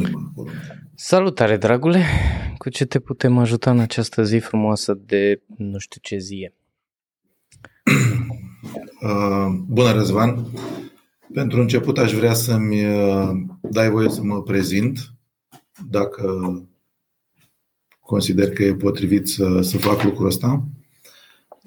[0.00, 0.50] nu acolo.
[0.94, 2.04] Salutare, dragule!
[2.58, 6.50] Cu ce te putem ajuta în această zi frumoasă de nu știu ce zi
[9.00, 10.46] Uh, bună, Răzvan!
[11.32, 13.30] Pentru început aș vrea să-mi uh,
[13.60, 14.98] dai voie să mă prezint,
[15.88, 16.52] dacă
[18.00, 20.64] consider că e potrivit să, să fac lucrul ăsta.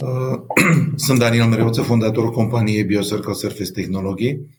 [0.04, 0.40] Uh,
[1.06, 4.57] sunt Daniel Mereuță, fondatorul companiei BioCircle Surface Technologii,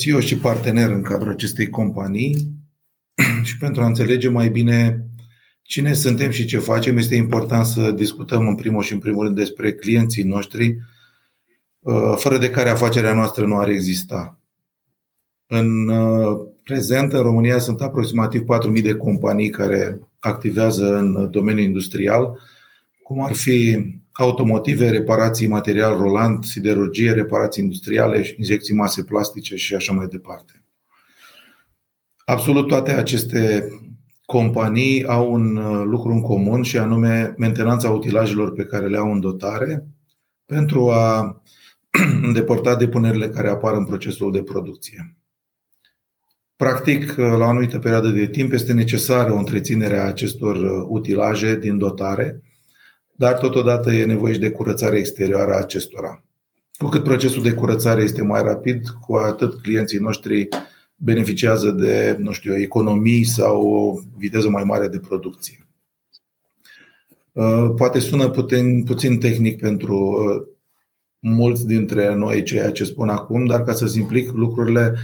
[0.00, 2.52] CEO și partener în cadrul acestei companii
[3.48, 5.06] și pentru a înțelege mai bine
[5.62, 9.36] cine suntem și ce facem, este important să discutăm în primul și în primul rând
[9.36, 10.78] despre clienții noștri,
[11.82, 14.38] Uh, fără de care afacerea noastră nu ar exista.
[15.46, 18.44] În uh, prezent, în România, sunt aproximativ
[18.76, 22.38] 4.000 de companii care activează în domeniul industrial,
[23.02, 29.92] cum ar fi automotive, reparații material rolant, siderurgie, reparații industriale, injecții mase plastice și așa
[29.92, 30.64] mai departe.
[32.24, 33.68] Absolut toate aceste
[34.24, 39.12] companii au un uh, lucru în comun și anume mentenanța utilajelor pe care le au
[39.12, 39.86] în dotare
[40.46, 41.42] pentru a
[42.22, 45.16] îndepărta depunerile care apar în procesul de producție.
[46.56, 51.58] Practic, la o anumită perioadă de timp este necesară o întreținere a acestor uh, utilaje
[51.58, 52.42] din dotare,
[53.12, 56.22] dar totodată e nevoie și de curățare exterioară a acestora.
[56.72, 60.48] Cu cât procesul de curățare este mai rapid, cu atât clienții noștri
[60.96, 65.66] beneficiază de, nu știu, economii sau o viteză mai mare de producție.
[67.32, 70.46] Uh, poate sună puțin, puțin tehnic pentru uh,
[71.18, 74.94] mulți dintre noi ceea ce spun acum, dar ca să simplic lucrurile,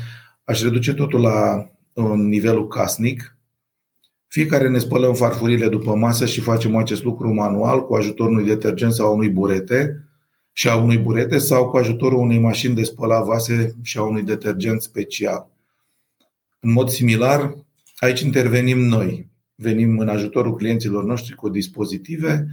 [0.45, 3.38] aș reduce totul la un nivelul casnic.
[4.29, 8.93] Fiecare ne spălăm farfurile după masă și facem acest lucru manual cu ajutorul unui detergent
[8.93, 10.05] sau unui burete
[10.53, 14.23] și a unui burete sau cu ajutorul unei mașini de spălat vase și a unui
[14.23, 15.51] detergent special.
[16.61, 17.55] În mod similar,
[17.97, 19.29] aici intervenim noi.
[19.55, 22.47] Venim în ajutorul clienților noștri cu dispozitive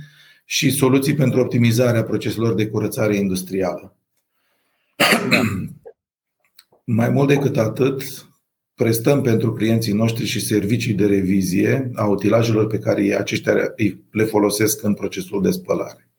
[0.45, 3.95] și soluții pentru optimizarea proceselor de curățare industrială.
[5.29, 5.41] Da.
[6.85, 8.03] Mai mult decât atât,
[8.75, 13.53] prestăm pentru clienții noștri și servicii de revizie a utilajelor pe care aceștia
[14.11, 16.09] le folosesc în procesul de spălare.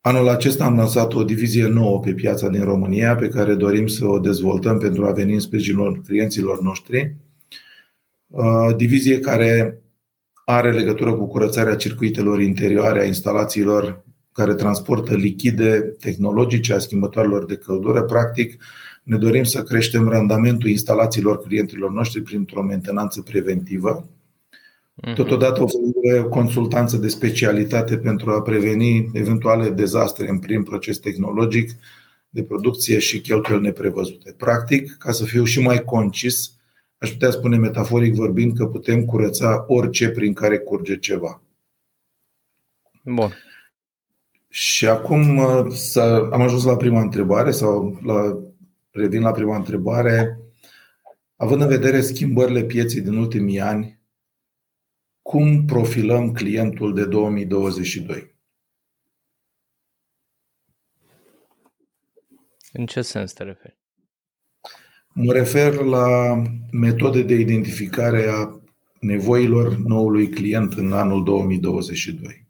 [0.00, 4.06] Anul acesta am lansat o divizie nouă pe piața din România pe care dorim să
[4.06, 7.16] o dezvoltăm pentru a veni în sprijinul clienților noștri.
[8.26, 9.80] Uh, divizie care
[10.44, 17.56] are legătură cu curățarea circuitelor interioare a instalațiilor care transportă lichide tehnologice a schimbătoarelor de
[17.56, 18.02] căldură.
[18.02, 18.62] Practic,
[19.06, 24.08] ne dorim să creștem randamentul instalațiilor clienților noștri printr-o mentenanță preventivă.
[24.94, 25.14] Mhm.
[25.14, 31.70] Totodată oferim consultanță de specialitate pentru a preveni eventuale dezastre în prim proces tehnologic
[32.28, 34.34] de producție și cheltuieli neprevăzute.
[34.36, 36.52] Practic, ca să fiu și mai concis,
[36.98, 41.42] aș putea spune metaforic vorbind că putem curăța orice prin care curge ceva.
[43.02, 43.32] Bun.
[44.48, 48.38] Și acum uh, să, am ajuns la prima întrebare sau la,
[48.96, 50.38] revin la prima întrebare.
[51.36, 54.00] Având în vedere schimbările pieței din ultimii ani,
[55.22, 58.34] cum profilăm clientul de 2022?
[62.72, 63.76] În ce sens te referi?
[65.12, 68.60] Mă refer la metode de identificare a
[69.00, 72.46] nevoilor noului client în anul 2022.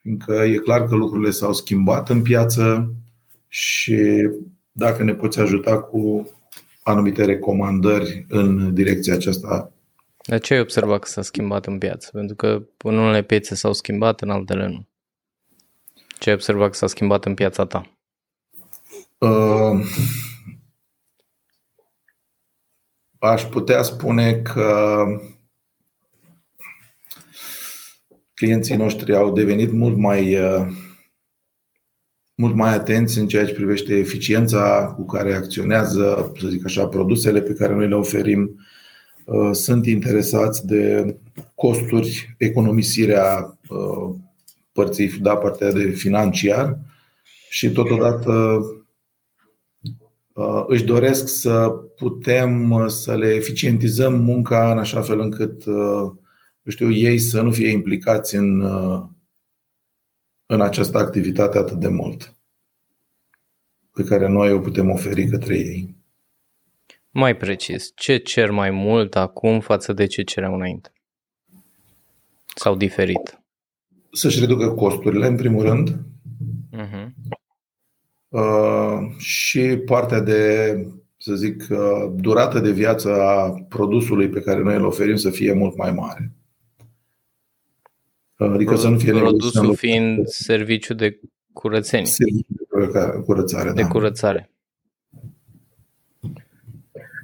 [0.00, 2.94] Fiindcă e clar că lucrurile s-au schimbat în piață
[3.48, 4.28] și
[4.72, 6.30] dacă ne poți ajuta cu
[6.82, 9.72] anumite recomandări în direcția aceasta.
[10.26, 12.10] De ce ai observat că s-a schimbat în piață?
[12.12, 14.88] Pentru că în unele piețe s-au schimbat, în altele nu.
[16.18, 17.98] Ce ai observat că s-a schimbat în piața ta?
[19.18, 19.86] Uh,
[23.18, 25.04] aș putea spune că
[28.34, 30.66] clienții noștri au devenit mult mai uh,
[32.40, 37.40] mult mai atenți în ceea ce privește eficiența cu care acționează, să zic așa, produsele
[37.40, 38.60] pe care noi le oferim.
[39.24, 41.16] Uh, sunt interesați de
[41.54, 44.14] costuri, economisirea uh,
[44.72, 46.78] părții, da, partea de financiar
[47.48, 48.60] și totodată
[50.40, 56.10] Uh, își doresc să putem uh, să le eficientizăm munca în așa fel încât uh,
[56.66, 58.60] știu, ei să nu fie implicați în,
[60.46, 62.36] în această activitate atât de mult
[63.92, 65.94] pe care noi o putem oferi către ei.
[67.10, 70.92] Mai precis, ce cer mai mult acum față de ce cereau înainte?
[72.54, 73.40] Sau diferit?
[74.12, 75.98] Să-și reducă costurile, în primul rând.
[76.76, 77.08] Uh-huh.
[78.28, 80.72] Uh, și partea de
[81.16, 81.66] să zic,
[82.14, 86.32] durată de viață a produsului pe care noi îl oferim să fie mult mai mare.
[88.36, 91.20] Adică să nu fie Produsul fiind serviciu de
[91.52, 92.12] curățenie.
[92.88, 93.88] Serviciu de curățare, De da.
[93.88, 94.50] curățare.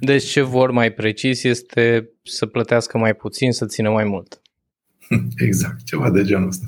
[0.00, 4.42] Deci ce vor mai precis este să plătească mai puțin, să țină mai mult.
[5.46, 6.66] Exact, ceva de genul ăsta.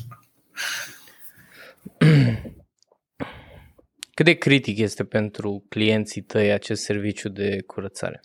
[4.15, 8.21] Cât de critic este pentru clienții tăi acest serviciu de curățare?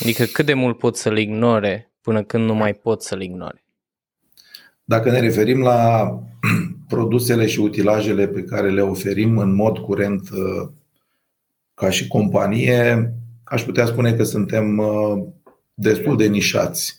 [0.00, 3.64] Adică cât de mult pot să-l ignore până când nu mai pot să-l ignore?
[4.84, 6.08] Dacă ne referim la
[6.88, 10.68] produsele și utilajele pe care le oferim în mod curent uh,
[11.74, 15.24] ca și companie, aș putea spune că suntem uh,
[15.74, 16.98] destul de nișați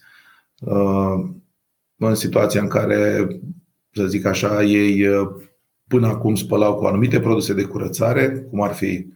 [0.60, 1.30] uh,
[1.98, 3.28] în situația în care,
[3.92, 5.06] să zic așa, ei
[5.88, 9.08] până acum spălau cu anumite produse de curățare, cum ar fi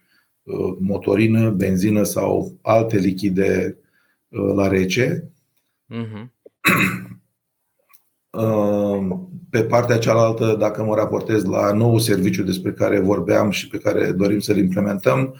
[0.79, 3.77] motorină, benzină sau alte lichide
[4.29, 5.31] la rece.
[5.89, 6.29] Uh-huh.
[9.51, 14.11] Pe partea cealaltă, dacă mă raportez la nou serviciu despre care vorbeam și pe care
[14.11, 15.35] dorim să-l implementăm,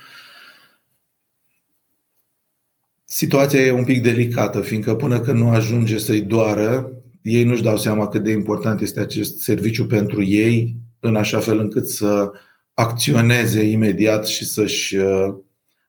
[3.03, 6.91] situația e un pic delicată, fiindcă până când nu ajunge să-i doară,
[7.21, 11.59] ei nu-și dau seama cât de important este acest serviciu pentru ei, în așa fel
[11.59, 12.31] încât să
[12.73, 15.35] acționeze imediat și să-și uh,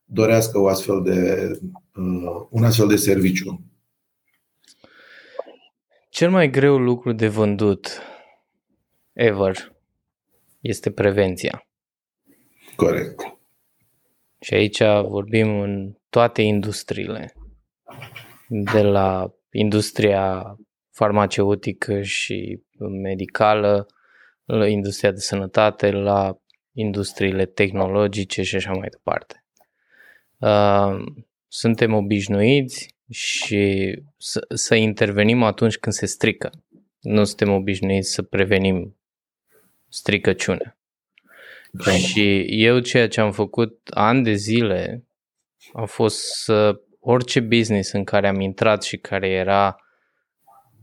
[0.05, 1.51] dorească o astfel de,
[1.95, 3.61] uh, un astfel de serviciu.
[6.09, 8.01] Cel mai greu lucru de vândut
[9.13, 9.73] ever
[10.61, 11.67] este prevenția.
[12.77, 13.21] Corect.
[14.41, 17.33] Și aici vorbim în toate industriile,
[18.49, 20.57] de la industria
[20.91, 22.63] farmaceutică și
[23.03, 23.87] medicală,
[24.45, 26.39] la industria de sănătate, la
[26.73, 29.45] industriile tehnologice și așa mai departe.
[30.39, 31.05] Uh,
[31.49, 36.51] suntem obișnuiți și să, să intervenim atunci când se strică.
[37.01, 38.97] Nu suntem obișnuiți să prevenim
[39.93, 40.77] stricăciune.
[41.71, 41.91] Da.
[41.91, 45.05] Și eu ceea ce am făcut ani de zile
[45.73, 49.77] a fost să orice business în care am intrat și care era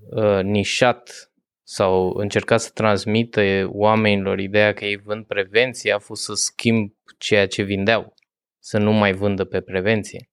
[0.09, 1.31] uh, nișat
[1.63, 7.47] sau încerca să transmită oamenilor ideea că ei vând prevenție a fost să schimb ceea
[7.47, 8.13] ce vindeau,
[8.59, 10.29] să nu mai vândă pe prevenție.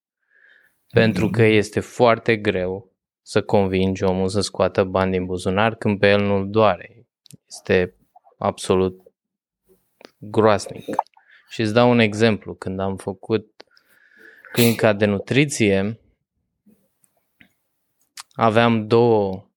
[0.92, 2.92] Pentru că este foarte greu
[3.22, 7.06] să convingi omul să scoată bani din buzunar când pe el nu-l doare.
[7.48, 7.95] Este
[8.36, 9.00] absolut
[10.18, 10.84] groasnic.
[11.48, 12.54] Și îți dau un exemplu.
[12.54, 13.64] Când am făcut
[14.52, 16.00] clinica de nutriție,
[18.32, 19.50] aveam două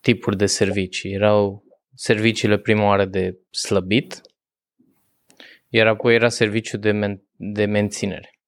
[0.00, 1.12] tipuri de servicii.
[1.12, 1.64] Erau
[1.94, 4.20] serviciile prima oară de slăbit,
[5.68, 8.38] iar apoi era serviciul de, men- de menținere.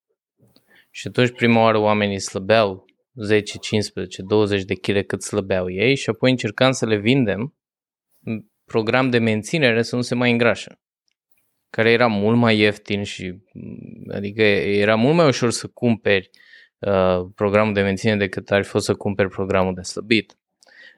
[0.91, 2.85] Și atunci prima oară oamenii slăbeau
[3.15, 7.56] 10, 15, 20 de kg cât slăbeau ei și apoi încercam să le vindem
[8.67, 10.79] program de menținere să nu se mai îngrașă
[11.71, 13.39] care era mult mai ieftin și
[14.09, 16.31] adică era mult mai ușor să cumperi
[16.79, 20.37] uh, programul de menținere decât ar fi fost să cumperi programul de slăbit.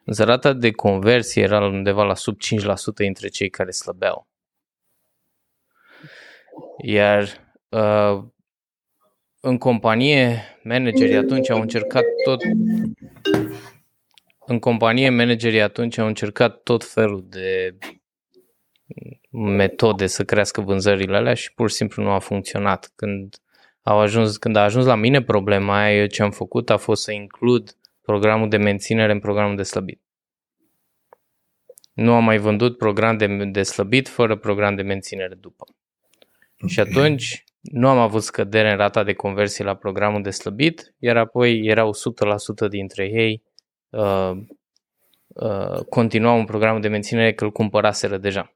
[0.04, 4.28] Însă rata de conversie era undeva la sub 5% între cei care slăbeau.
[6.82, 8.22] Iar uh,
[9.40, 12.42] în companie, managerii atunci au încercat tot
[14.48, 17.78] în companie, managerii atunci au încercat tot felul de
[19.30, 22.92] metode să crească vânzările alea și pur și simplu nu a funcționat.
[22.96, 23.36] Când,
[23.82, 27.02] au ajuns, când a ajuns la mine problema aia, eu ce am făcut a fost
[27.02, 30.00] să includ programul de menținere în programul de slăbit.
[31.92, 35.64] Nu am mai vândut program de, de slăbit fără program de menținere după.
[36.54, 36.68] Okay.
[36.68, 41.16] Și atunci nu am avut scădere în rata de conversie la programul de slăbit, iar
[41.16, 41.92] apoi erau
[42.66, 43.42] 100% dintre ei
[43.90, 44.32] uh,
[45.26, 48.52] uh, continuau un program de menținere că îl cumpăraseră deja.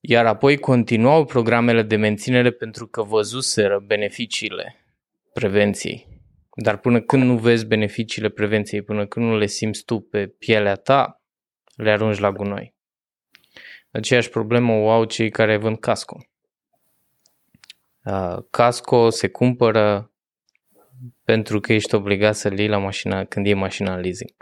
[0.00, 4.76] Iar apoi continuau programele de menținere pentru că văzuseră beneficiile
[5.32, 6.06] prevenției.
[6.54, 10.74] Dar până când nu vezi beneficiile prevenției, până când nu le simți tu pe pielea
[10.74, 11.22] ta,
[11.74, 12.74] le arunci la gunoi.
[13.90, 16.16] Aceeași problemă o au cei care vând casco.
[18.04, 20.11] Uh, casco se cumpără
[21.24, 24.34] pentru că ești obligat să-l iei la mașina când e mașina leasing.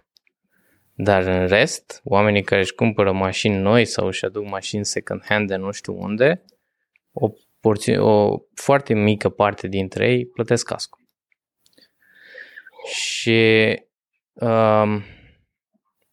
[0.93, 5.49] Dar în rest, oamenii care își cumpără mașini noi sau își aduc mașini second hand
[5.49, 6.45] de nu știu unde,
[7.12, 7.29] o,
[7.61, 10.99] porți- o foarte mică parte dintre ei plătesc casco.
[12.93, 13.83] Și
[14.33, 15.02] um,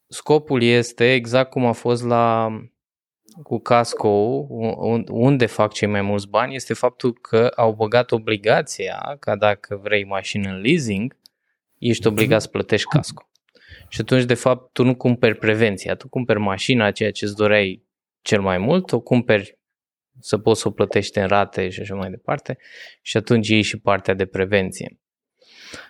[0.07, 2.47] scopul este exact cum a fost la
[3.43, 4.09] cu casco
[5.07, 10.03] unde fac cei mai mulți bani este faptul că au băgat obligația ca dacă vrei
[10.03, 11.17] mașină în leasing,
[11.77, 13.29] ești obligat să plătești casco.
[13.89, 17.83] Și atunci, de fapt, tu nu cumperi prevenția, tu cumperi mașina, ceea ce îți doreai
[18.21, 19.57] cel mai mult, o cumperi
[20.19, 22.57] să poți să o plătești în rate și așa mai departe
[23.01, 24.99] și atunci iei și partea de prevenție.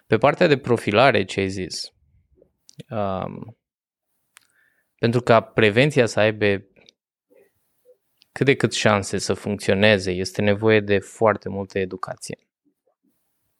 [0.07, 1.93] Pe partea de profilare, ce ai zis,
[2.89, 3.57] um,
[4.99, 6.65] pentru ca prevenția să aibă
[8.37, 12.37] cât de cât șanse să funcționeze, este nevoie de foarte multă educație.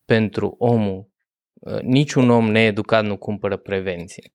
[0.06, 1.10] Pentru omul,
[1.54, 4.34] uh, niciun om needucat nu cumpără prevenție.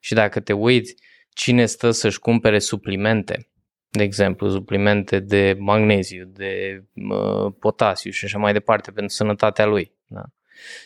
[0.00, 0.94] Și dacă te uiți,
[1.28, 3.48] cine stă să-și cumpere suplimente,
[3.88, 9.92] de exemplu, suplimente de magneziu, de uh, potasiu și așa mai departe pentru sănătatea lui.
[10.06, 10.22] Da?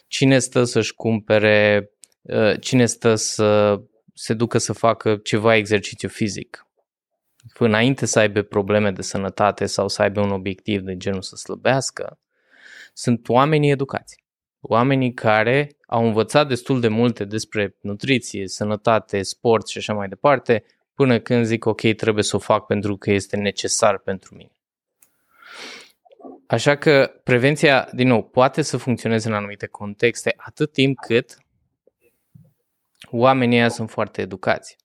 [0.06, 1.90] Cine stă să-și cumpere,
[2.22, 3.80] uh, cine stă să
[4.14, 6.66] se ducă să facă ceva exercițiu fizic,
[7.58, 12.18] înainte să aibă probleme de sănătate sau să aibă un obiectiv de genul să slăbească,
[12.92, 14.22] sunt oamenii educați.
[14.60, 20.64] Oamenii care au învățat destul de multe despre nutriție, sănătate, sport și așa mai departe,
[20.94, 24.50] până când zic ok, trebuie să o fac pentru că este necesar pentru mine.
[26.46, 31.38] Așa că prevenția, din nou, poate să funcționeze în anumite contexte atât timp cât
[33.10, 34.76] oamenii ăia sunt foarte educați.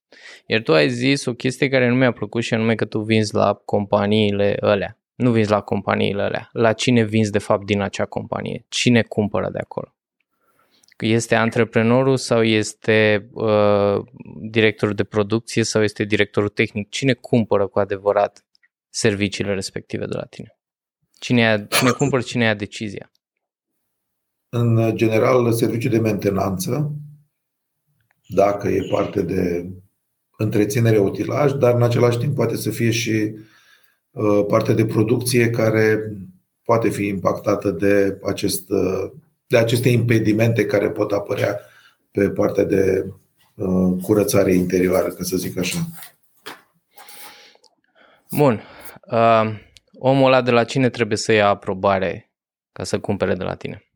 [0.45, 3.33] Iar tu ai zis o chestie care nu mi-a plăcut și anume că tu vinzi
[3.33, 4.97] la companiile alea.
[5.15, 6.49] Nu vinzi la companiile alea.
[6.51, 8.65] La cine vinzi de fapt din acea companie?
[8.67, 9.93] Cine cumpără de acolo?
[10.97, 13.99] Este antreprenorul sau este uh,
[14.41, 16.89] directorul de producție sau este directorul tehnic?
[16.89, 18.45] Cine cumpără cu adevărat
[18.89, 20.57] serviciile respective de la tine?
[21.19, 23.11] Cine, ia, cine cumpără, cine ia decizia?
[24.49, 26.91] În general, serviciul de mentenanță,
[28.27, 29.69] dacă e parte de
[30.41, 33.31] întreținere utilaj, dar în același timp poate să fie și
[34.11, 36.13] uh, parte de producție care
[36.63, 39.11] poate fi impactată de, acest, uh,
[39.47, 41.59] de aceste impedimente care pot apărea
[42.11, 43.05] pe partea de
[43.55, 45.77] uh, curățare interioară, ca să zic așa.
[48.31, 48.61] Bun.
[49.11, 49.53] Uh,
[49.93, 52.31] omul ăla de la cine trebuie să ia aprobare
[52.71, 53.88] ca să cumpere de la tine?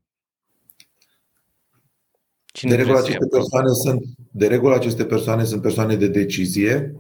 [2.54, 6.96] Cine de regulă, aceste persoane sunt, de regulă, aceste persoane sunt persoane de decizie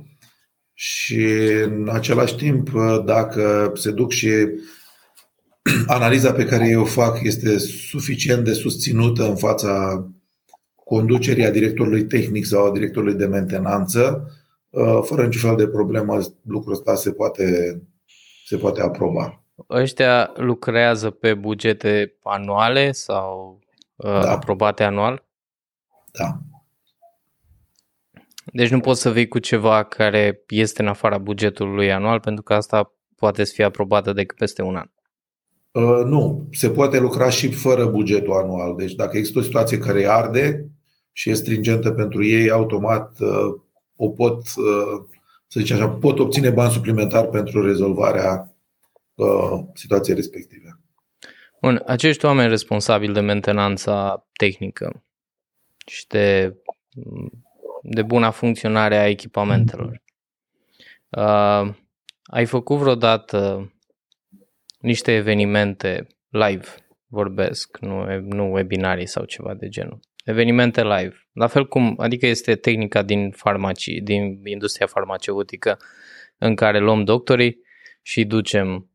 [0.74, 1.26] și
[1.64, 2.70] în același timp,
[3.06, 4.30] dacă se duc și
[5.88, 10.06] analiza pe care eu o fac este suficient de susținută în fața
[10.76, 14.32] conducerii a directorului tehnic sau a directorului de mentenanță,
[15.02, 17.80] fără niciun fel de problemă, lucrul ăsta se poate,
[18.46, 19.44] se poate aproba.
[19.70, 23.60] Ăștia lucrează pe bugete anuale sau
[23.96, 24.32] da.
[24.32, 25.24] aprobate anual?
[26.18, 26.38] Da.
[28.46, 32.54] Deci nu poți să vii cu ceva care este în afara bugetului anual, pentru că
[32.54, 34.88] asta poate să fie aprobată decât peste un an.
[35.72, 38.76] Uh, nu, se poate lucra și fără bugetul anual.
[38.76, 40.70] Deci dacă există o situație care arde
[41.12, 43.62] și e stringentă pentru ei, automat uh,
[43.96, 45.06] o pot, uh,
[45.48, 48.56] să zic așa, pot obține bani suplimentari pentru rezolvarea
[49.14, 50.80] uh, situației respective.
[51.62, 55.04] Bun, acești oameni responsabili de mentenanța tehnică,
[55.86, 56.56] și de,
[57.82, 60.02] de buna funcționare a echipamentelor.
[61.10, 61.74] Uh,
[62.24, 63.72] ai făcut vreodată
[64.80, 66.66] niște evenimente live,
[67.08, 70.00] vorbesc, nu, nu webinarii sau ceva de genul.
[70.24, 71.16] Evenimente live.
[71.34, 75.78] La fel cum, adică este tehnica din farmacii, din industria farmaceutică
[76.38, 77.60] în care luăm doctorii
[78.02, 78.90] și ducem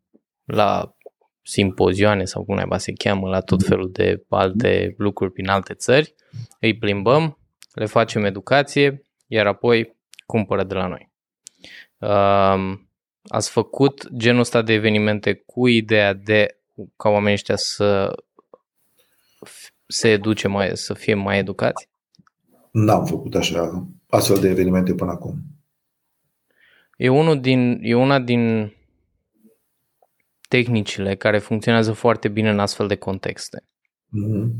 [0.44, 0.96] la
[1.42, 6.14] simpozioane sau cum naiba se cheamă, la tot felul de alte lucruri prin alte țări,
[6.60, 7.38] îi plimbăm,
[7.72, 11.10] le facem educație, iar apoi cumpără de la noi.
[11.98, 12.90] Um,
[13.22, 16.58] ați făcut genul ăsta de evenimente cu ideea de
[16.96, 18.14] ca oamenii ăștia să
[19.86, 21.88] se educe mai, să fie mai educați?
[22.70, 25.42] N-am făcut așa astfel de evenimente până acum.
[26.96, 28.72] E, unul din, e una din
[30.48, 33.64] tehnicile care funcționează foarte bine în astfel de contexte.
[33.64, 34.50] Mm-hmm.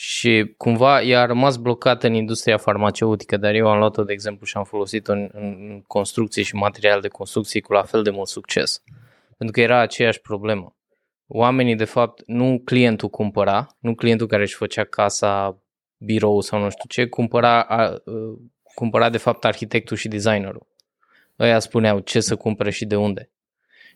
[0.00, 4.46] Și cumva ea a rămas blocată în industria farmaceutică, dar eu am luat-o de exemplu
[4.46, 8.28] și am folosit-o în, în construcție și material de construcție cu la fel de mult
[8.28, 8.82] succes.
[9.36, 10.76] Pentru că era aceeași problemă.
[11.26, 15.62] Oamenii, de fapt, nu clientul cumpăra, nu clientul care își făcea casa,
[15.96, 18.02] birou sau nu știu ce, cumpăra, a,
[18.74, 20.66] cumpăra de fapt arhitectul și designerul.
[21.38, 23.30] Ăia spuneau ce să cumpere și de unde.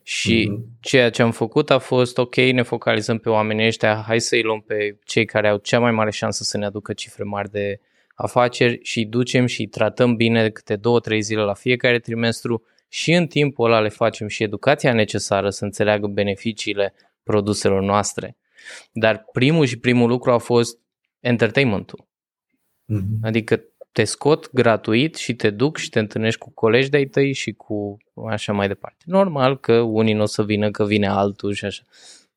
[0.02, 0.80] Și mm-hmm.
[0.80, 4.60] ceea ce am făcut a fost, ok, ne focalizăm pe oamenii ăștia, hai să-i luăm
[4.60, 7.80] pe cei care au cea mai mare șansă să ne aducă cifre mari de
[8.14, 12.62] afaceri și îi ducem și îi tratăm bine câte două, trei zile la fiecare trimestru
[12.88, 18.36] și în timpul ăla le facem și educația necesară să înțeleagă beneficiile produselor noastre.
[18.92, 20.78] Dar primul și primul lucru a fost
[21.20, 22.06] entertainmentul.
[22.92, 23.20] Mm-hmm.
[23.22, 27.52] Adică te scot gratuit și te duc și te întâlnești cu colegi de-ai tăi și
[27.52, 27.96] cu
[28.28, 29.04] așa mai departe.
[29.06, 31.82] Normal că unii nu o să vină, că vine altul și așa.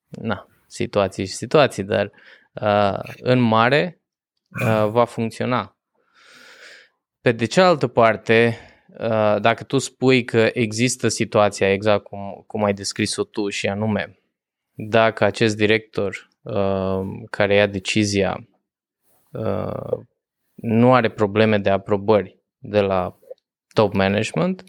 [0.07, 2.11] Na, situații și situații, dar
[2.53, 4.01] uh, în mare
[4.61, 5.77] uh, va funcționa.
[7.21, 8.57] Pe de cealaltă parte,
[8.87, 14.19] uh, dacă tu spui că există situația exact cum, cum ai descris-o tu și anume,
[14.73, 18.47] dacă acest director uh, care ia decizia
[19.31, 19.99] uh,
[20.65, 23.17] nu are probleme de aprobări de la
[23.73, 24.63] top management,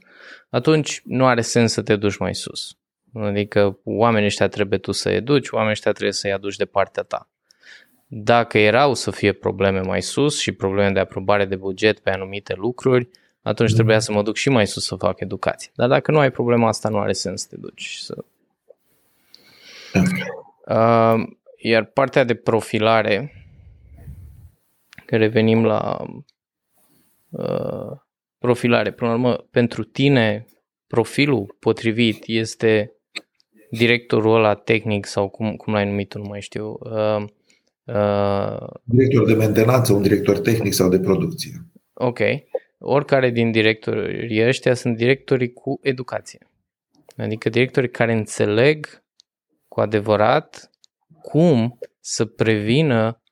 [0.51, 2.77] atunci nu are sens să te duci mai sus.
[3.15, 7.29] Adică oamenii ăștia trebuie tu să-i educi, oamenii ăștia trebuie să-i aduci de partea ta.
[8.07, 12.55] Dacă erau să fie probleme mai sus și probleme de aprobare de buget pe anumite
[12.55, 13.09] lucruri,
[13.43, 13.75] atunci mm.
[13.75, 15.71] trebuia să mă duc și mai sus să fac educație.
[15.75, 17.95] Dar dacă nu ai problema asta, nu are sens să te duci.
[17.95, 18.25] Să...
[20.67, 23.46] Uh, iar partea de profilare,
[25.07, 26.07] că revenim la
[27.31, 27.99] uh,
[28.39, 30.47] profilare, până la urmă, pentru tine
[30.87, 32.93] profilul potrivit este
[33.71, 36.79] directorul ăla tehnic sau cum, cum l-ai numit, nu mai știu.
[36.81, 37.25] Uh,
[37.85, 41.51] uh, director de mentenanță, un director tehnic sau de producție.
[41.93, 42.19] Ok.
[42.79, 46.49] Oricare din directorii ăștia sunt directorii cu educație.
[47.17, 49.05] Adică directorii care înțeleg
[49.69, 50.71] cu adevărat
[51.23, 53.23] cum să prevină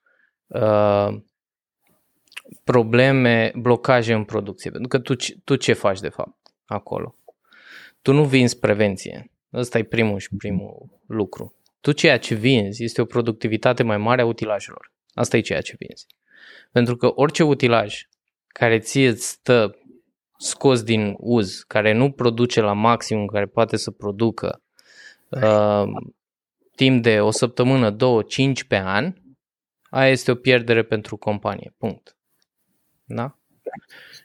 [0.46, 1.08] uh,
[2.64, 4.70] probleme, blocaje în producție.
[4.70, 7.16] Pentru că tu, tu ce faci de fapt acolo?
[8.02, 9.30] Tu nu vinzi prevenție.
[9.52, 11.54] Ăsta e primul și primul lucru.
[11.80, 14.92] Tu ceea ce vinzi este o productivitate mai mare a utilajelor.
[15.14, 16.06] Asta e ceea ce vinzi.
[16.72, 18.08] Pentru că orice utilaj
[18.46, 19.78] care ție îți stă
[20.38, 24.62] scos din uz, care nu produce la maximum care poate să producă
[25.28, 25.84] uh,
[26.74, 29.14] timp de o săptămână, două, cinci pe an,
[29.90, 31.74] aia este o pierdere pentru companie.
[31.78, 32.16] Punct.
[33.04, 33.38] Da?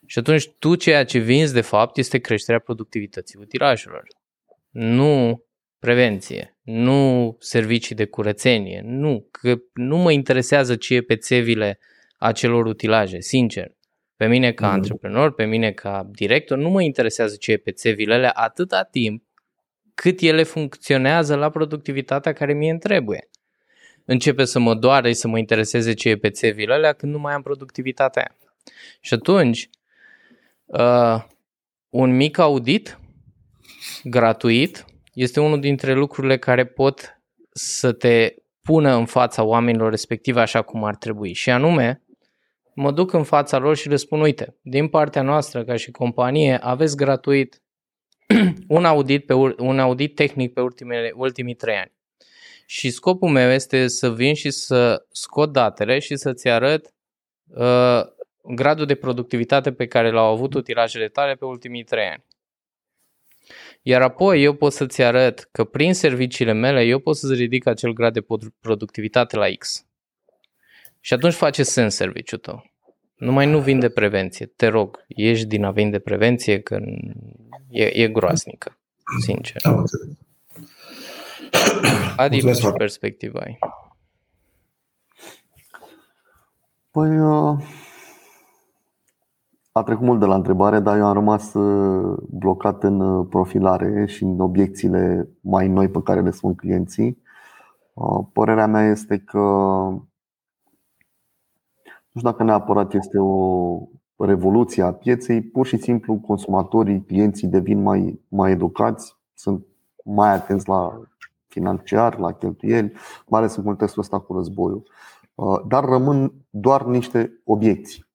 [0.05, 4.07] Și atunci tu ceea ce vinzi de fapt este creșterea productivității utilajelor.
[4.69, 5.43] Nu
[5.79, 11.79] prevenție, nu servicii de curățenie, nu, că nu mă interesează ce e pe țevile
[12.17, 13.77] acelor utilaje, sincer.
[14.15, 14.73] Pe mine ca mm.
[14.73, 19.23] antreprenor, pe mine ca director, nu mă interesează ce e pe țevile alea atâta timp
[19.93, 23.29] cât ele funcționează la productivitatea care mie îmi trebuie.
[24.05, 27.33] Începe să mă doare să mă intereseze ce e pe țevile alea când nu mai
[27.33, 28.48] am productivitatea aia.
[29.01, 29.69] Și atunci,
[30.65, 31.23] uh,
[31.89, 32.99] un mic audit
[34.03, 40.61] gratuit este unul dintre lucrurile care pot să te pună în fața oamenilor respective așa
[40.61, 41.33] cum ar trebui.
[41.33, 42.03] Și anume,
[42.73, 46.57] mă duc în fața lor și le spun, uite, din partea noastră ca și companie
[46.61, 47.61] aveți gratuit
[48.67, 51.93] un audit, pe, un audit tehnic pe ultimele, ultimii trei ani.
[52.65, 56.93] Și scopul meu este să vin și să scot datele și să-ți arăt
[57.47, 58.01] uh,
[58.43, 62.23] gradul de productivitate pe care l-au avut utilajele tale pe ultimii trei ani.
[63.81, 67.93] Iar apoi eu pot să-ți arăt că prin serviciile mele eu pot să-ți ridic acel
[67.93, 68.25] grad de
[68.59, 69.85] productivitate la X.
[70.99, 72.71] Și atunci face sens serviciul tău.
[73.15, 74.45] Numai nu vinde prevenție.
[74.45, 76.79] Te rog, ieși din a vinde prevenție că
[77.69, 78.77] e, e groasnică,
[79.21, 79.61] sincer.
[82.15, 83.59] Adi, ce perspectivă ai?
[86.91, 87.59] Păi, uh,
[89.79, 94.05] a trecut mult de la întrebare, dar eu am rămas uh, blocat în uh, profilare
[94.05, 97.21] și în obiecțiile mai noi pe care le spun clienții.
[97.93, 99.39] Uh, părerea mea este că
[102.11, 103.77] nu știu dacă neapărat este o
[104.17, 109.65] revoluție a pieței, pur și simplu consumatorii, clienții devin mai, mai educați, sunt
[110.03, 111.01] mai atenți la
[111.47, 112.93] financiar, la cheltuieli,
[113.27, 114.83] mai ales în contextul ăsta cu războiul.
[115.67, 118.08] Dar rămân doar niște obiecții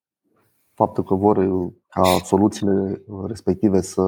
[0.74, 4.02] faptul că vor uh, ca soluțiile uh, respective să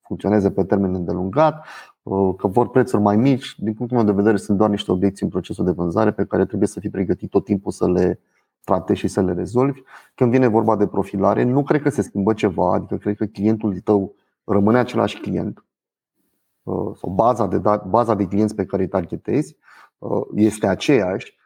[0.00, 1.64] funcționeze pe termen îndelungat,
[2.02, 5.24] uh, că vor prețuri mai mici, din punctul meu de vedere sunt doar niște obiecții
[5.24, 8.20] în procesul de vânzare pe care trebuie să fii pregătit tot timpul să le
[8.64, 9.80] tratezi și să le rezolvi.
[10.14, 13.80] Când vine vorba de profilare, nu cred că se schimbă ceva, adică cred că clientul
[13.80, 15.64] tău rămâne același client
[16.94, 19.56] sau baza de, baza de clienți pe care îi targetezi
[20.34, 21.38] este aceeași,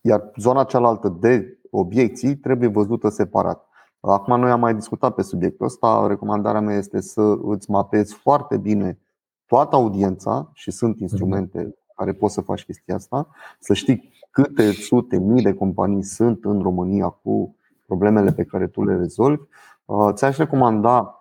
[0.00, 3.66] iar zona cealaltă de obiecții trebuie văzută separat.
[4.00, 6.06] Acum noi am mai discutat pe subiectul ăsta.
[6.08, 8.98] Recomandarea mea este să îți mapezi foarte bine
[9.46, 15.18] toată audiența și sunt instrumente care poți să faci chestia asta, să știi câte sute
[15.18, 17.56] mii de companii sunt în România cu
[17.86, 19.42] problemele pe care tu le rezolvi.
[20.12, 21.16] Ți-aș recomanda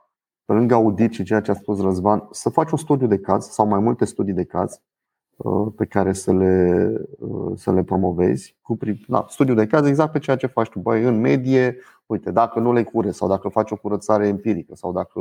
[0.46, 3.46] pe lângă audit și ceea ce a spus Răzvan, să faci un studiu de caz
[3.46, 4.91] sau mai multe studii de caz uh,
[5.76, 8.56] pe care să le, uh, să le promovezi.
[8.62, 8.78] Cu,
[9.08, 10.80] da, studiu de caz exact pe ceea ce faci tu.
[10.80, 14.92] Băi, în medie, uite, dacă nu le cure sau dacă faci o curățare empirică sau
[14.92, 15.20] dacă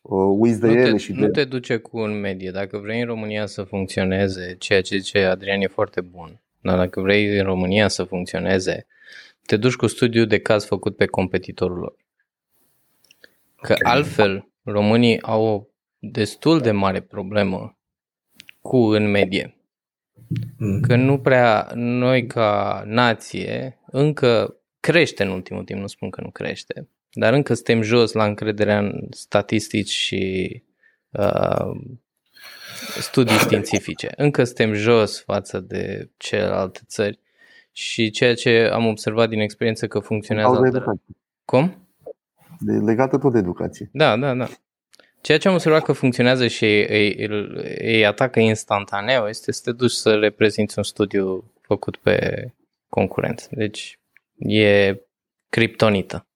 [0.00, 1.30] uh, uiți de nu ele te, și Nu de...
[1.30, 2.50] te duce cu în medie.
[2.50, 7.00] Dacă vrei în România să funcționeze, ceea ce zice Adrian e foarte bun, dar dacă
[7.00, 8.86] vrei în România să funcționeze,
[9.46, 11.96] te duci cu studiu de caz făcut pe competitorul lor.
[13.60, 15.64] Că altfel, românii au o
[15.98, 17.74] destul de mare problemă
[18.60, 19.54] cu în medie.
[20.56, 20.80] Mm.
[20.80, 26.30] Că nu prea, noi ca nație, încă crește în ultimul timp, nu spun că nu
[26.30, 30.62] crește, dar încă suntem jos la încrederea în statistici și
[31.10, 31.80] uh,
[33.00, 34.12] studii științifice.
[34.16, 37.18] Încă suntem jos față de celelalte țări
[37.72, 40.52] și ceea ce am observat din experiență că funcționează...
[40.52, 41.16] Cauza de- educației.
[41.44, 41.88] Cum?
[42.60, 43.90] De, legată tot de educație.
[43.92, 44.48] Da, da, da.
[45.20, 47.26] Ceea ce am observat că funcționează și îi, îi,
[47.78, 52.46] îi atacă instantaneu este să te duci să reprezinți un studiu făcut pe
[52.88, 53.48] concurență.
[53.50, 53.98] Deci
[54.38, 54.96] e
[55.48, 56.26] criptonită.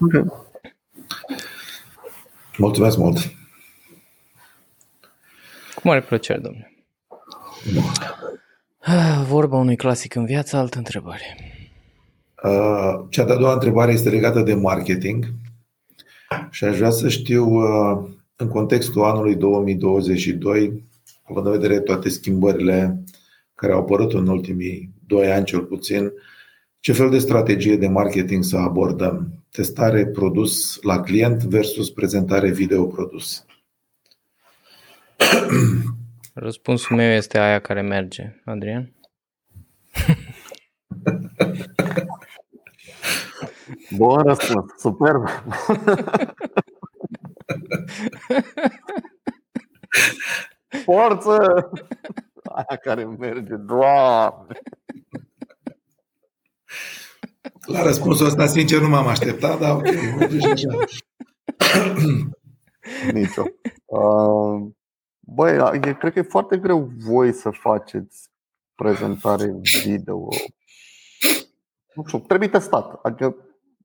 [0.00, 0.24] Okay.
[2.56, 3.18] Mulțumesc mult!
[5.74, 6.72] Cu mare plăcere, domnule.
[8.78, 11.36] Ah, Vorba unui clasic în viață, altă întrebare.
[12.42, 15.24] Uh, Cea de-a doua întrebare este legată de marketing
[16.50, 20.82] și aș vrea să știu, uh, în contextul anului 2022,
[21.22, 23.04] având în vedere toate schimbările
[23.54, 26.12] care au apărut în ultimii doi ani cel puțin,
[26.80, 29.44] ce fel de strategie de marketing să abordăm?
[29.50, 33.44] Testare produs la client versus prezentare video produs.
[36.34, 38.92] Răspunsul meu este aia care merge, Adrian.
[43.96, 45.28] Bun răspuns, superb.
[50.84, 51.70] Forță!
[52.44, 54.58] Aia care merge, doamne!
[57.66, 59.84] La răspunsul ăsta, sincer, nu m-am așteptat, dar ok,
[60.18, 60.68] merge și așa.
[63.12, 63.44] Nicio.
[63.84, 64.70] Uh,
[65.34, 68.30] Băi, e, cred că e foarte greu voi să faceți
[68.74, 70.28] prezentare video.
[71.94, 72.98] Nu știu, trebuie testat.
[73.02, 73.36] Adică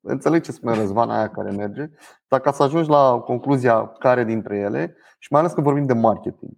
[0.07, 1.89] înțeleg ce spune Răzvan aia care merge,
[2.27, 5.93] dar ca să ajungi la concluzia care dintre ele, și mai ales că vorbim de
[5.93, 6.51] marketing.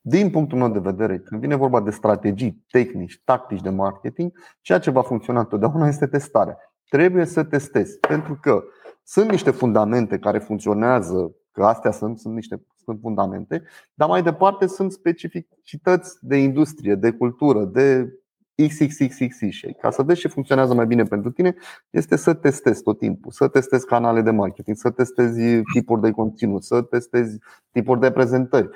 [0.00, 4.78] Din punctul meu de vedere, când vine vorba de strategii, tehnici, tactici de marketing, ceea
[4.78, 6.56] ce va funcționa întotdeauna este testarea.
[6.88, 8.62] Trebuie să testezi, pentru că
[9.04, 13.62] sunt niște fundamente care funcționează, că astea sunt, sunt niște sunt fundamente,
[13.94, 18.08] dar mai departe sunt specificități de industrie, de cultură, de
[18.56, 21.54] XXXX și ca să vezi ce funcționează mai bine pentru tine,
[21.90, 26.64] este să testezi tot timpul, să testezi canale de marketing, să testezi tipuri de conținut,
[26.64, 27.38] să testezi
[27.70, 28.68] tipuri de prezentări.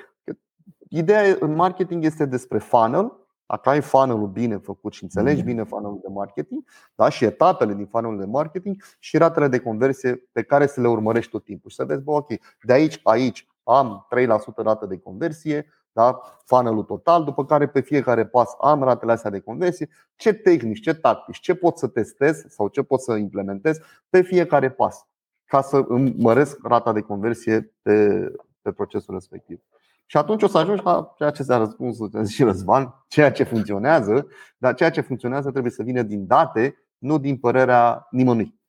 [0.89, 5.99] Ideea în marketing este despre funnel, dacă ai funnel-ul bine făcut și înțelegi bine funnel-ul
[6.01, 6.63] de marketing,
[6.95, 7.09] da?
[7.09, 11.31] și etapele din funnel de marketing și ratele de conversie pe care să le urmărești
[11.31, 11.69] tot timpul.
[11.69, 12.27] Și să vezi, bă, ok,
[12.61, 16.19] de aici, aici am 3% rată de conversie, da?
[16.45, 20.93] funnel total, după care pe fiecare pas am ratele astea de conversie, ce tehnici, ce
[20.93, 23.77] tactici, ce pot să testez sau ce pot să implementez
[24.09, 25.05] pe fiecare pas
[25.45, 28.27] ca să îmi măresc rata de conversie pe,
[28.61, 29.59] pe procesul respectiv.
[30.05, 34.27] Și atunci o să ajungi la ceea ce ți-a răspuns și Răzvan, ceea ce funcționează,
[34.57, 38.59] dar ceea ce funcționează trebuie să vină din date, nu din părerea nimănui.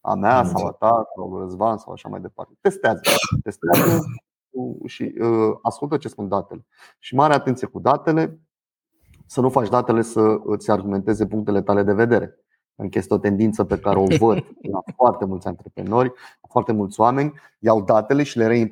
[0.00, 2.52] A mea sau a ta sau a Răzvan sau așa mai departe.
[2.60, 3.00] Testează.
[3.42, 4.04] Testează
[4.84, 6.66] și uh, ascultă ce spun datele.
[6.98, 8.40] Și mare atenție cu datele,
[9.26, 12.40] să nu faci datele să îți argumenteze punctele tale de vedere.
[12.74, 16.12] Încă este o tendință pe care o văd la foarte mulți antreprenori,
[16.48, 18.70] foarte mulți oameni, iau datele și le,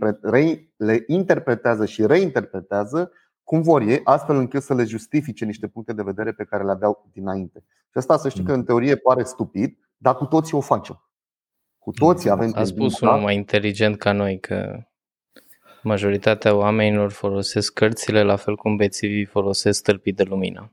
[0.76, 3.10] le interpretează și reinterpretează
[3.44, 6.70] cum vor ei, astfel încât să le justifice niște puncte de vedere pe care le
[6.70, 7.64] aveau dinainte.
[7.68, 11.08] Și asta să știi că în teorie pare stupid, dar cu toții o facem.
[11.78, 14.84] Cu toții avem A spus unul mai inteligent ca noi că
[15.84, 20.72] majoritatea oamenilor folosesc cărțile la fel cum bețivii folosesc stâlpii de lumină.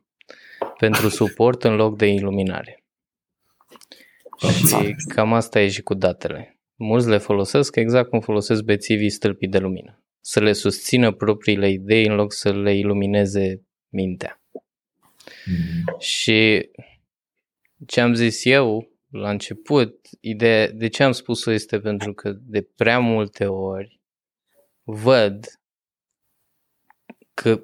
[0.78, 2.84] Pentru suport în loc de iluminare.
[4.50, 6.60] Și cam asta e și cu datele.
[6.76, 10.04] Mulți le folosesc exact cum folosesc bețivii stâlpii de lumină.
[10.19, 14.41] Să le susțină propriile idei în loc să le ilumineze mintea.
[15.21, 16.00] Mm-hmm.
[16.00, 16.69] Și
[17.86, 22.62] ce am zis eu la început, ideea, de ce am spus-o este pentru că de
[22.76, 24.01] prea multe ori
[24.92, 25.60] văd
[27.34, 27.62] că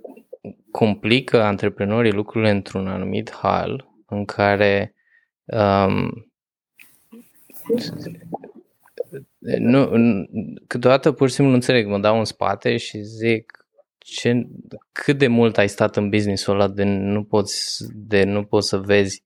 [0.72, 4.96] complică antreprenorii lucrurile într-un anumit hal în care
[5.46, 6.32] um,
[9.58, 9.90] Nu,
[10.68, 14.48] câteodată pur și simplu nu înțeleg, mă dau în spate și zic ce,
[14.92, 18.78] cât de mult ai stat în businessul ăla de nu poți, de nu poți să
[18.78, 19.24] vezi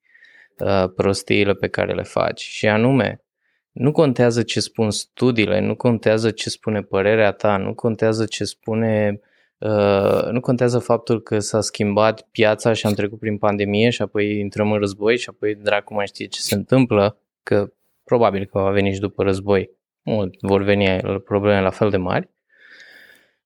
[0.58, 2.42] uh, prostiile pe care le faci.
[2.42, 3.24] Și anume,
[3.72, 9.20] nu contează ce spun studiile, nu contează ce spune părerea ta, nu contează ce spune
[9.62, 14.40] Uh, nu contează faptul că s-a schimbat piața și am trecut prin pandemie și apoi
[14.40, 18.70] intrăm în război și apoi dracu mai știe ce se întâmplă, că probabil că va
[18.70, 19.70] veni și după război.
[20.02, 22.30] Mult vor veni probleme la fel de mari.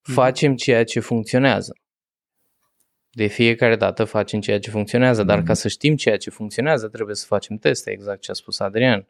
[0.03, 0.13] Mhm.
[0.13, 1.77] Facem ceea ce funcționează.
[3.09, 7.15] De fiecare dată facem ceea ce funcționează, dar ca să știm ceea ce funcționează trebuie
[7.15, 9.07] să facem teste, exact ce a spus Adrian.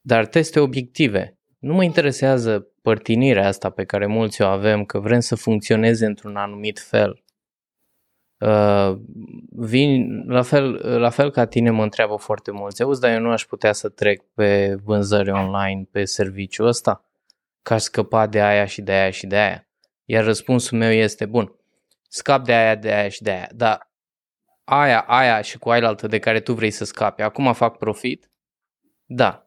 [0.00, 1.38] Dar teste obiective.
[1.58, 6.36] Nu mă interesează părtinirea asta pe care mulți o avem, că vrem să funcționeze într-un
[6.36, 7.22] anumit fel.
[8.38, 8.98] Uh,
[9.50, 13.30] vin, la fel, la fel ca tine mă întreabă foarte mulți, auzi, dar eu nu
[13.30, 17.04] aș putea să trec pe vânzări online, pe serviciul ăsta,
[17.62, 19.66] ca să scăpa de aia și de aia și de aia.
[20.04, 21.54] Iar răspunsul meu este, bun,
[22.08, 23.90] scap de aia, de aia și de aia, dar
[24.64, 28.30] aia, aia și cu aia altă de care tu vrei să scapi, acum fac profit?
[29.04, 29.41] Da.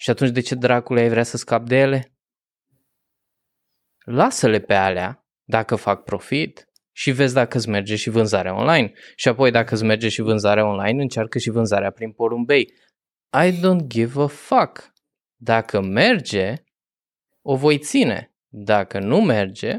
[0.00, 2.14] Și atunci de ce dracule ai vrea să scapi de ele?
[4.04, 8.92] lasă-le pe alea dacă fac profit și vezi dacă îți merge și vânzarea online.
[9.16, 12.72] Și apoi dacă îți merge și vânzarea online, încearcă și vânzarea prin porumbei.
[13.44, 14.92] I don't give a fuck.
[15.36, 16.54] Dacă merge,
[17.42, 18.34] o voi ține.
[18.48, 19.76] Dacă nu merge,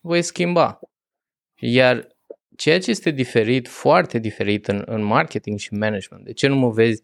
[0.00, 0.78] voi schimba.
[1.54, 2.08] Iar
[2.56, 6.70] ceea ce este diferit, foarte diferit în, în marketing și management, de ce nu mă
[6.70, 7.02] vezi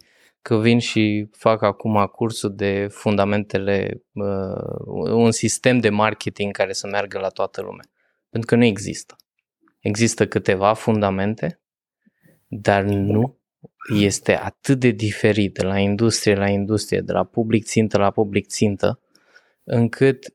[0.49, 6.87] că vin și fac acum cursul de fundamentele, uh, un sistem de marketing care să
[6.87, 7.85] meargă la toată lumea.
[8.31, 9.17] Pentru că nu există.
[9.81, 11.61] Există câteva fundamente,
[12.47, 13.39] dar nu
[13.95, 18.47] este atât de diferit de la industrie la industrie, de la public țintă la public
[18.47, 19.01] țintă,
[19.65, 20.35] încât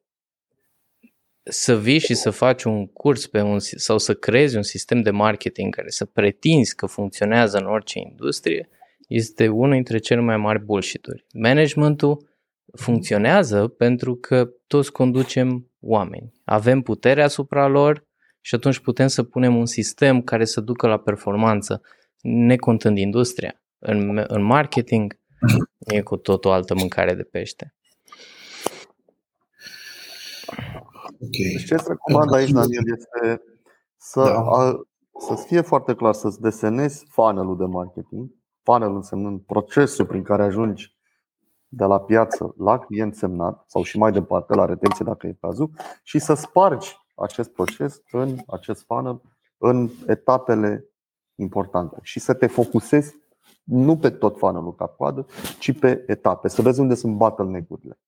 [1.43, 5.11] să vii și să faci un curs pe un, sau să creezi un sistem de
[5.11, 8.69] marketing care să pretinzi că funcționează în orice industrie,
[9.07, 11.25] este unul dintre cele mai mari bullshit-uri.
[11.33, 12.31] Managementul
[12.77, 16.33] funcționează pentru că toți conducem oameni.
[16.43, 18.07] Avem putere asupra lor
[18.41, 21.81] și atunci putem să punem un sistem care să ducă la performanță,
[22.21, 23.61] necontând industria.
[23.79, 25.19] În, în marketing
[25.77, 27.75] e cu tot o altă mâncare de pește.
[31.03, 31.51] Okay.
[31.51, 33.43] Deci ce îți recomand aici, Daniel, este
[33.97, 34.39] să, da.
[34.39, 34.87] a,
[35.27, 38.29] să fie foarte clar, să-ți desenezi funnel de marketing
[38.63, 40.95] funnel însemnând procesul prin care ajungi
[41.67, 45.71] de la piață la client semnat sau și mai departe la retenție dacă e cazul
[46.03, 49.21] și să spargi acest proces în acest funnel
[49.57, 50.85] în etapele
[51.35, 53.15] importante și să te focusezi
[53.63, 55.27] nu pe tot funnelul ca coadă,
[55.59, 57.99] ci pe etape, să vezi unde sunt bottleneck-urile.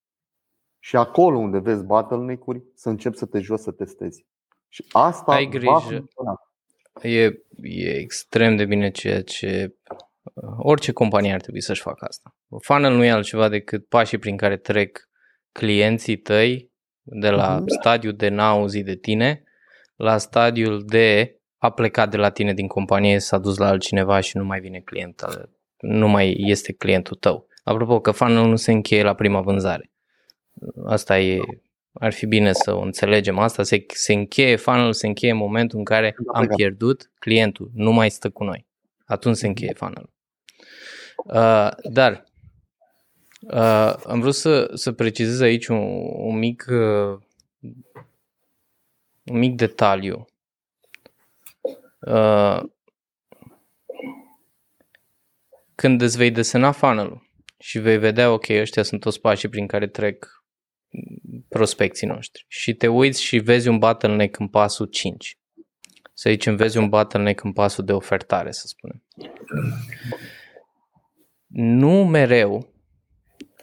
[0.80, 4.26] Și acolo unde vezi bottleneck-uri, să începi să te joci să testezi.
[4.68, 6.06] Și asta Ai grijă.
[7.02, 7.24] E,
[7.62, 9.76] e extrem de bine ceea ce
[10.58, 12.36] Orice companie ar trebui să-și facă asta.
[12.62, 15.10] Funnel nu e altceva decât pașii prin care trec
[15.52, 16.72] clienții tăi
[17.02, 17.68] de la mhm.
[17.68, 19.44] stadiul de n-a auzit de tine
[19.96, 24.38] la stadiul de a plecat de la tine din companie, s-a dus la altcineva și
[24.38, 25.22] nu mai vine client,
[25.78, 27.48] nu mai este clientul tău.
[27.64, 29.92] Apropo că funnel nu se încheie la prima vânzare.
[30.86, 31.40] Asta e,
[31.94, 35.78] ar fi bine să o înțelegem asta, se, se încheie, funnel se încheie în momentul
[35.78, 38.66] în care am pierdut clientul, nu mai stă cu noi.
[39.06, 40.10] Atunci se încheie funnel.
[41.16, 42.24] Uh, dar
[43.40, 45.78] uh, am vrut să, să precizez aici un,
[46.18, 47.20] un mic uh,
[49.26, 50.26] un mic detaliu.
[52.00, 52.64] Uh,
[55.76, 57.22] când îți vei desena funnel
[57.60, 60.44] și vei vedea, ok, ăștia sunt toți pașii prin care trec
[61.48, 65.38] prospecții noștri și te uiți și vezi un bottleneck în pasul 5.
[66.14, 69.04] Să zicem, vezi un bottleneck în pasul de ofertare, să spunem
[71.58, 72.74] nu mereu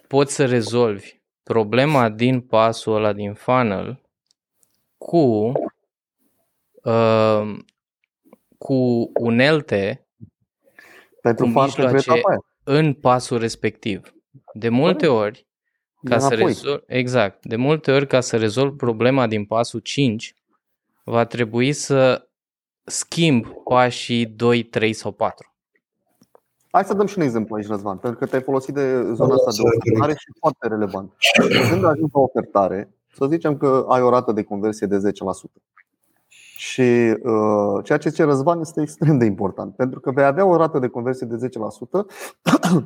[0.07, 4.01] poți să rezolvi problema din pasul ăla din funnel
[4.97, 5.51] cu
[6.83, 7.57] uh,
[8.57, 10.07] cu unelte
[11.21, 12.21] pentru cu mijloace
[12.63, 14.13] în pasul respectiv.
[14.53, 15.47] De multe ori,
[16.03, 20.35] ca să rezolv, exact, de multe ori ca să rezolv problema din pasul 5,
[21.03, 22.27] va trebui să
[22.83, 25.52] schimb pașii 2, 3 sau 4.
[26.75, 29.51] Hai să dăm și un exemplu aici, Răzvan, pentru că te-ai folosit de zona asta
[29.51, 31.13] de ofertare și foarte relevant.
[31.69, 35.01] Când ajungi la ofertare, să zicem că ai o rată de conversie de 10%.
[36.57, 36.81] Și
[37.23, 40.79] uh, ceea ce zice Răzvan este extrem de important, pentru că vei avea o rată
[40.79, 41.51] de conversie de 10%.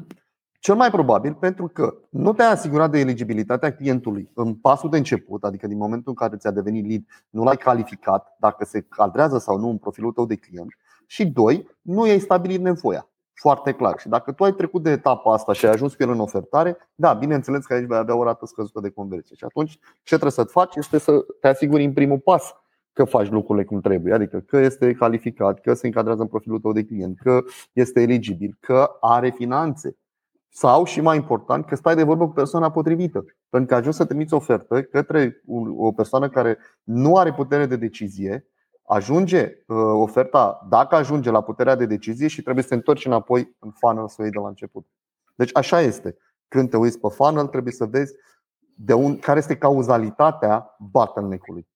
[0.60, 5.43] Cel mai probabil pentru că nu te-ai asigurat de eligibilitatea clientului în pasul de început,
[5.43, 9.58] adică din momentul în care ți-a devenit lead, nu l-ai calificat dacă se cadrează sau
[9.58, 10.78] nu în profilul tău de client.
[11.06, 13.08] Și doi, nu ai stabilit nevoia.
[13.39, 14.00] Foarte clar.
[14.00, 16.78] Și dacă tu ai trecut de etapa asta și ai ajuns cu el în ofertare,
[16.95, 19.36] da, bineînțeles că aici vei avea o rată scăzută de conversie.
[19.36, 22.56] Și atunci ce trebuie să faci este să te asiguri în primul pas
[22.93, 26.71] că faci lucrurile cum trebuie, adică că este calificat, că se încadrează în profilul tău
[26.71, 29.97] de client, că este eligibil, că are finanțe.
[30.50, 33.26] Sau, și mai important, că stai de vorbă cu persoana potrivită.
[33.50, 35.41] Pentru că ajungi să trimiți ofertă către
[35.78, 38.45] o persoană care nu are putere de decizie,
[38.88, 43.56] ajunge uh, oferta, dacă ajunge la puterea de decizie și trebuie să te întorci înapoi
[43.60, 44.88] în funnel să o iei de la început.
[45.36, 46.17] Deci așa este.
[46.47, 48.13] Când te uiți pe funnel, trebuie să vezi
[48.76, 51.67] de un, care este cauzalitatea bottleneck-ului.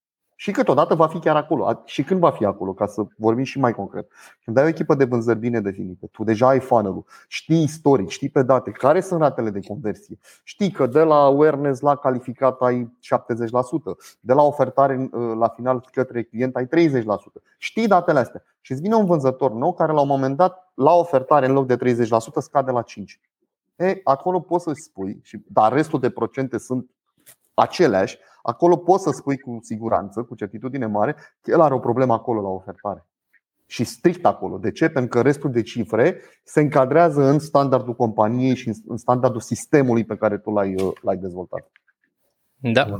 [0.42, 1.82] Și câteodată va fi chiar acolo.
[1.84, 4.10] Și când va fi acolo, ca să vorbim și mai concret.
[4.44, 8.28] Când ai o echipă de vânzări bine definită, tu deja ai funnel știi istoric, știi
[8.28, 12.84] pe date care sunt ratele de conversie, știi că de la awareness la calificat ai
[12.84, 12.88] 70%,
[14.20, 17.02] de la ofertare uh, la final către client ai 30%.
[17.58, 18.42] Știi datele astea.
[18.60, 21.66] Și îți vine un vânzător nou care la un moment dat, la ofertare, în loc
[21.66, 22.04] de 30%,
[22.38, 22.84] scade la 5%.
[23.76, 26.90] E, acolo poți să spui, dar restul de procente sunt
[27.54, 32.12] aceleași, acolo poți să spui cu siguranță, cu certitudine mare, că el are o problemă
[32.12, 33.06] acolo la ofertare.
[33.66, 34.58] Și strict acolo.
[34.58, 34.88] De ce?
[34.88, 40.16] Pentru că restul de cifre se încadrează în standardul companiei și în standardul sistemului pe
[40.16, 41.70] care tu l-ai, uh, l-ai dezvoltat.
[42.56, 42.86] Da.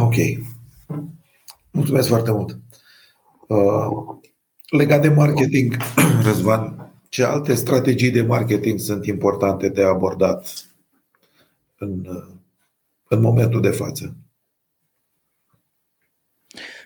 [0.00, 0.14] Ok.
[1.70, 2.58] Mulțumesc foarte mult.
[3.46, 4.18] Uh,
[4.70, 5.76] legat de marketing,
[6.26, 10.46] Răzvan, ce alte strategii de marketing sunt importante de abordat
[11.78, 12.06] în,
[13.12, 14.16] în momentul de față.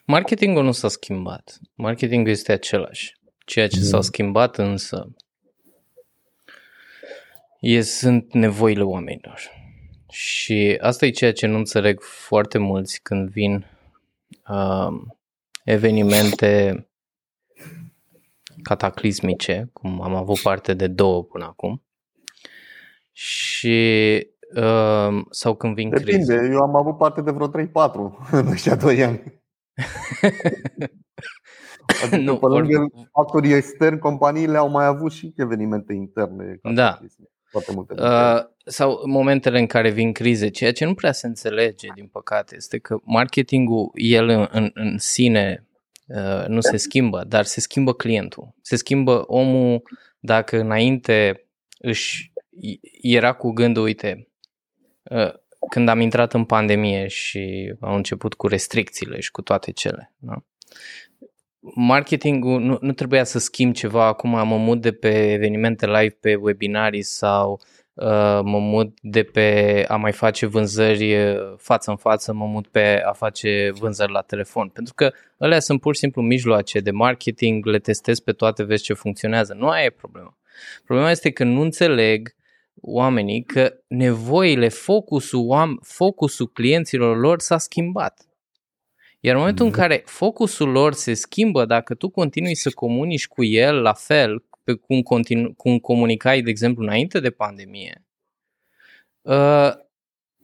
[0.05, 1.59] Marketingul nu s-a schimbat.
[1.75, 3.15] Marketingul este același.
[3.47, 4.03] Ceea ce s-a mm.
[4.03, 5.15] schimbat însă
[7.61, 9.41] e, sunt nevoile oamenilor.
[10.11, 13.67] Și asta e ceea ce nu înțeleg foarte mulți când vin
[14.49, 15.01] uh,
[15.65, 16.87] evenimente
[18.63, 21.83] cataclismice, cum am avut parte de două până acum.
[23.13, 23.79] Și
[24.34, 24.34] Uh,
[25.31, 26.49] sau când vin Depinde, crize?
[26.53, 27.51] eu am avut parte de vreo 3-4
[28.31, 29.23] în ăștia 2 ani.
[32.03, 33.09] adică nu, pe lângă or...
[33.13, 36.59] factorii externi, companiile au mai avut și evenimente interne.
[36.75, 37.01] Da.
[37.51, 41.89] Foarte multe uh, sau momentele în care vin crize, ceea ce nu prea se înțelege,
[41.95, 45.67] din păcate, este că marketingul, el în, în, în sine
[46.07, 48.55] uh, nu se schimbă, dar se schimbă clientul.
[48.61, 49.83] Se schimbă omul
[50.19, 51.47] dacă înainte
[51.79, 52.33] își
[53.01, 54.34] era cu gândul, uite, Uh,
[55.71, 60.13] când am intrat în pandemie și au început cu restricțiile și cu toate cele.
[60.19, 60.43] Da?
[61.75, 66.35] Marketingul nu, nu trebuia să schimb ceva acum, mă mut de pe evenimente live pe
[66.35, 67.61] webinarii sau
[67.95, 72.67] uh, mă mut de pe a mai face vânzări uh, față în față, mă mut
[72.67, 74.69] pe a face vânzări la telefon.
[74.69, 78.83] Pentru că alea sunt pur și simplu mijloace de marketing, le testez pe toate, vezi
[78.83, 79.55] ce funcționează.
[79.55, 80.37] Nu aia e problema.
[80.85, 82.35] Problema este că nu înțeleg
[82.81, 88.29] oamenii că nevoile, focusul, oam- focusul clienților lor s-a schimbat.
[89.21, 89.81] Iar în momentul în mhm.
[89.81, 94.75] care focusul lor se schimbă, dacă tu continui să comunici cu el la fel pe
[94.75, 98.05] cum, continu- cum comunicai, de exemplu, înainte de pandemie,
[99.21, 99.71] uh,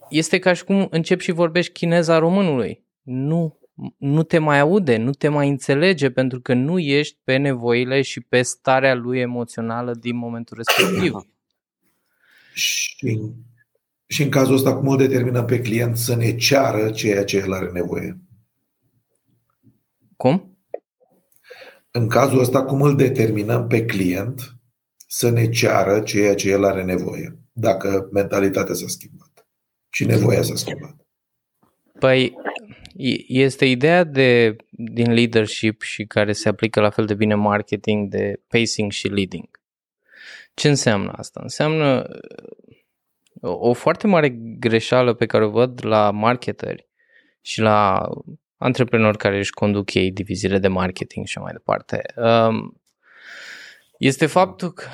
[0.09, 2.85] este ca și cum începi și vorbești chineza românului.
[3.03, 3.59] Nu,
[3.97, 8.21] nu te mai aude, nu te mai înțelege pentru că nu ești pe nevoile și
[8.21, 11.15] pe starea lui emoțională din momentul respectiv.
[12.61, 13.21] Și,
[14.07, 17.53] și în cazul ăsta, cum îl determinăm pe client să ne ceară ceea ce el
[17.53, 18.21] are nevoie?
[20.17, 20.59] Cum?
[21.91, 24.55] În cazul ăsta, cum îl determinăm pe client
[25.07, 29.49] să ne ceară ceea ce el are nevoie, dacă mentalitatea s-a schimbat
[29.89, 30.97] și nevoia s-a schimbat?
[31.99, 32.33] Păi,
[33.27, 38.41] este ideea de, din leadership și care se aplică la fel de bine marketing de
[38.49, 39.60] pacing și leading.
[40.61, 41.41] Ce înseamnă asta?
[41.43, 42.09] Înseamnă
[43.41, 46.89] uh, o foarte mare greșeală pe care o văd la marketeri
[47.41, 48.09] și la
[48.57, 52.03] antreprenori care își conduc ei diviziile de marketing și mai departe.
[52.17, 52.81] Um,
[53.99, 54.85] este faptul că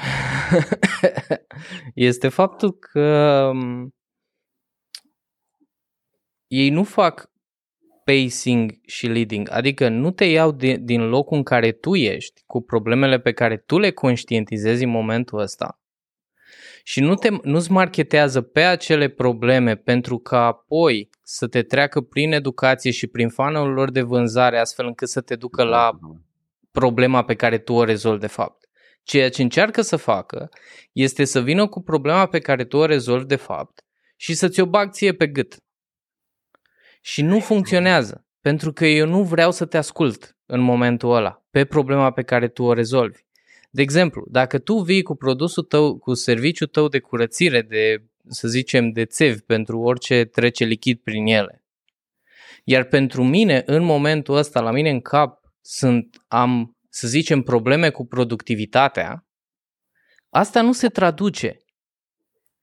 [1.95, 3.95] este faptul că um,
[6.47, 7.31] ei nu fac
[8.07, 12.63] pacing și leading, adică nu te iau de, din locul în care tu ești, cu
[12.63, 15.81] problemele pe care tu le conștientizezi în momentul ăsta
[16.89, 22.33] și nu te, nu-ți marketează pe acele probleme pentru ca apoi să te treacă prin
[22.33, 25.99] educație și prin fanul lor de vânzare astfel încât să te ducă la
[26.71, 28.69] problema pe care tu o rezolvi de fapt.
[29.03, 30.49] Ceea ce încearcă să facă
[30.93, 33.85] este să vină cu problema pe care tu o rezolvi de fapt
[34.17, 35.59] și să ți-o bag ție pe gât.
[37.07, 41.65] Și nu funcționează, pentru că eu nu vreau să te ascult în momentul ăla pe
[41.65, 43.21] problema pe care tu o rezolvi.
[43.71, 48.49] De exemplu, dacă tu vii cu produsul tău, cu serviciul tău de curățire, de, să
[48.49, 51.65] zicem, de țevi pentru orice trece lichid prin ele,
[52.65, 57.91] iar pentru mine, în momentul ăsta, la mine în cap, sunt, am, să zicem, probleme
[57.91, 59.27] cu productivitatea,
[60.29, 61.57] asta nu se traduce.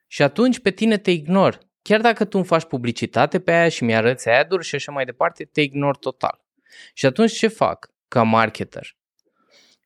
[0.08, 1.72] Și atunci pe tine te ignor.
[1.84, 5.44] Chiar dacă tu îmi faci publicitate pe aia și mi-arăți ad și așa mai departe,
[5.44, 6.42] te ignor total.
[6.94, 8.96] Și atunci ce fac ca marketer?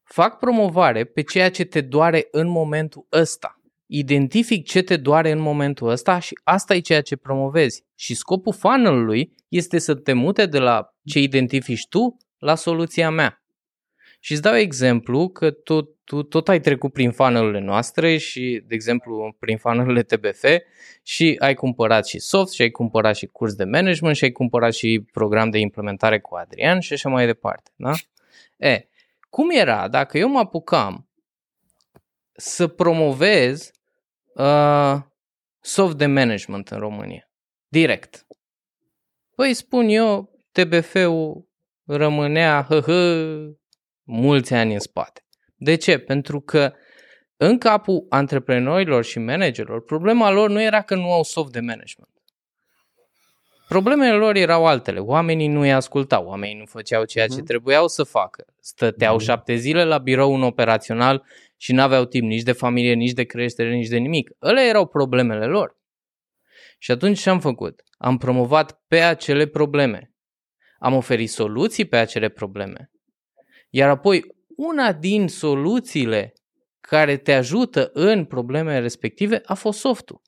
[0.04, 3.62] Fac promovare pe ceea ce te doare în momentul ăsta.
[3.86, 7.84] Identific ce te doare în momentul ăsta și asta e ceea ce promovezi.
[7.96, 13.42] Și scopul funnel-ului este să te mute de la ce identifici tu la soluția mea.
[14.20, 18.76] Și îți dau exemplu că tu, tu tot ai trecut prin funnel noastre și, de
[18.76, 20.44] exemplu, prin funnel TBF
[21.04, 24.74] și ai cumpărat și soft și ai cumpărat și curs de management și ai cumpărat
[24.74, 27.72] și program de implementare cu Adrian și așa mai departe.
[27.76, 27.92] Da?
[28.58, 28.88] E,
[29.30, 31.10] cum era dacă eu mă apucam
[32.32, 33.72] să promovez
[34.34, 34.96] uh,
[35.60, 37.30] soft de management în România?
[37.68, 38.28] Direct.
[39.36, 41.48] Păi spun eu, TBF-ul
[41.86, 43.26] rămânea hă, hă,
[44.04, 45.22] mulți ani în spate.
[45.58, 45.98] De ce?
[45.98, 46.74] Pentru că
[47.38, 52.12] în capul antreprenorilor și managerilor, problema lor nu era că nu au soft de management.
[53.68, 55.00] Problemele lor erau altele.
[55.00, 57.46] Oamenii nu îi ascultau, oamenii nu făceau ceea ce mhm.
[57.46, 58.46] trebuiau să facă.
[58.60, 59.24] Stăteau mhm.
[59.24, 61.26] șapte zile la birou un operațional
[61.58, 64.30] și nu aveau timp nici de familie, nici de creștere, nici de nimic.
[64.40, 65.78] Ele erau problemele lor.
[66.78, 67.82] Și atunci ce am făcut?
[67.98, 70.12] Am promovat pe acele probleme.
[70.80, 72.92] Am oferit soluții pe acele probleme.
[73.70, 76.34] Iar apoi, una din soluțiile
[76.80, 80.22] care te ajută în problemele respective a fost softul.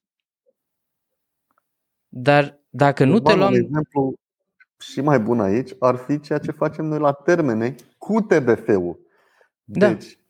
[2.08, 3.52] Dar dacă nu te luăm...
[3.52, 4.14] De exemplu,
[4.80, 9.00] și mai bun aici ar fi ceea ce facem noi la termene cu TBF-ul.
[9.64, 9.88] Da.
[9.88, 10.22] Deci, da.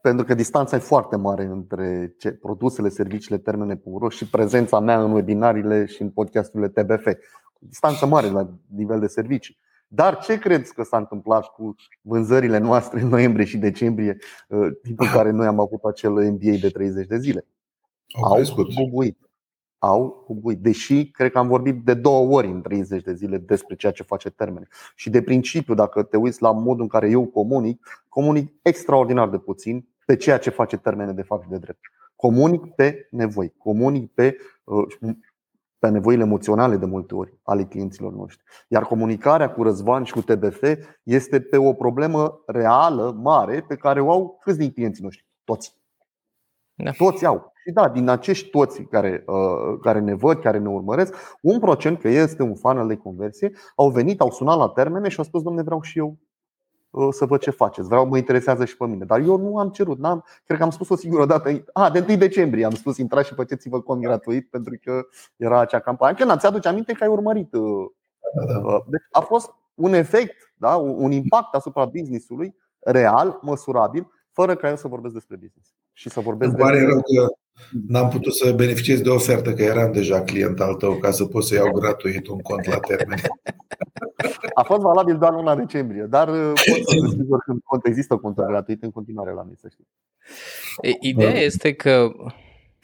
[0.00, 5.02] pentru că distanța e foarte mare între ce, produsele, serviciile, termene puro și prezența mea
[5.02, 7.06] în webinarile și în podcasturile TBF.
[7.58, 9.58] Distanță mare la nivel de servicii.
[9.88, 14.16] Dar ce credeți că s-a întâmplat cu vânzările noastre în noiembrie și decembrie,
[14.48, 17.46] uh, timpul în care noi am avut acel MBA de 30 de zile?
[18.22, 18.42] Au, Au
[18.74, 19.18] bubuit.
[19.78, 20.58] Au bubuit.
[20.58, 24.02] Deși cred că am vorbit de două ori în 30 de zile despre ceea ce
[24.02, 24.68] face termene.
[24.94, 29.38] Și de principiu, dacă te uiți la modul în care eu comunic, comunic extraordinar de
[29.38, 31.80] puțin pe ceea ce face termene de fapt și de drept.
[32.16, 34.86] Comunic pe nevoi, comunic pe uh,
[35.78, 38.44] pe nevoile emoționale de multe ori ale clienților noștri.
[38.68, 40.62] Iar comunicarea cu Răzvan și cu TBF
[41.02, 45.26] este pe o problemă reală, mare, pe care o au câți din clienții noștri?
[45.44, 45.74] Toți.
[46.74, 46.90] Da.
[46.90, 47.52] Toți au.
[47.64, 52.00] Și da, din acești toți care, uh, care ne văd, care ne urmăresc, un procent,
[52.00, 55.42] că este un funnel de conversie, au venit, au sunat la termene și au spus,
[55.42, 56.25] domne, vreau și eu Uh,
[57.10, 57.88] să văd ce faceți.
[57.88, 59.04] Vreau, mă interesează și pe mine.
[59.04, 59.98] Dar eu nu am cerut.
[59.98, 61.64] N-am, cred că am spus o singură dată.
[61.72, 65.80] A, de 1 decembrie am spus intrați și faceți-vă cont gratuit pentru că era acea
[65.80, 66.16] campanie.
[66.16, 67.52] Când ți aduce aminte că ai urmărit.
[67.54, 67.86] Uh,
[68.34, 68.58] da, da.
[68.58, 70.76] Uh, deci a fost un efect, da?
[70.76, 75.74] un impact asupra businessului real, măsurabil, fără ca eu să vorbesc despre business.
[75.92, 77.34] Și să vorbesc Îmi pare rău că
[77.86, 81.44] n-am putut să beneficiez de ofertă, că eram deja client al tău ca să pot
[81.44, 83.18] să iau gratuit un cont la termen.
[84.56, 88.16] A fost valabil doar luna decembrie, dar uh, pot să vă sigur când cont există
[88.16, 89.88] conturi gratuite în continuare la mine, să știți.
[91.00, 92.12] Ideea este că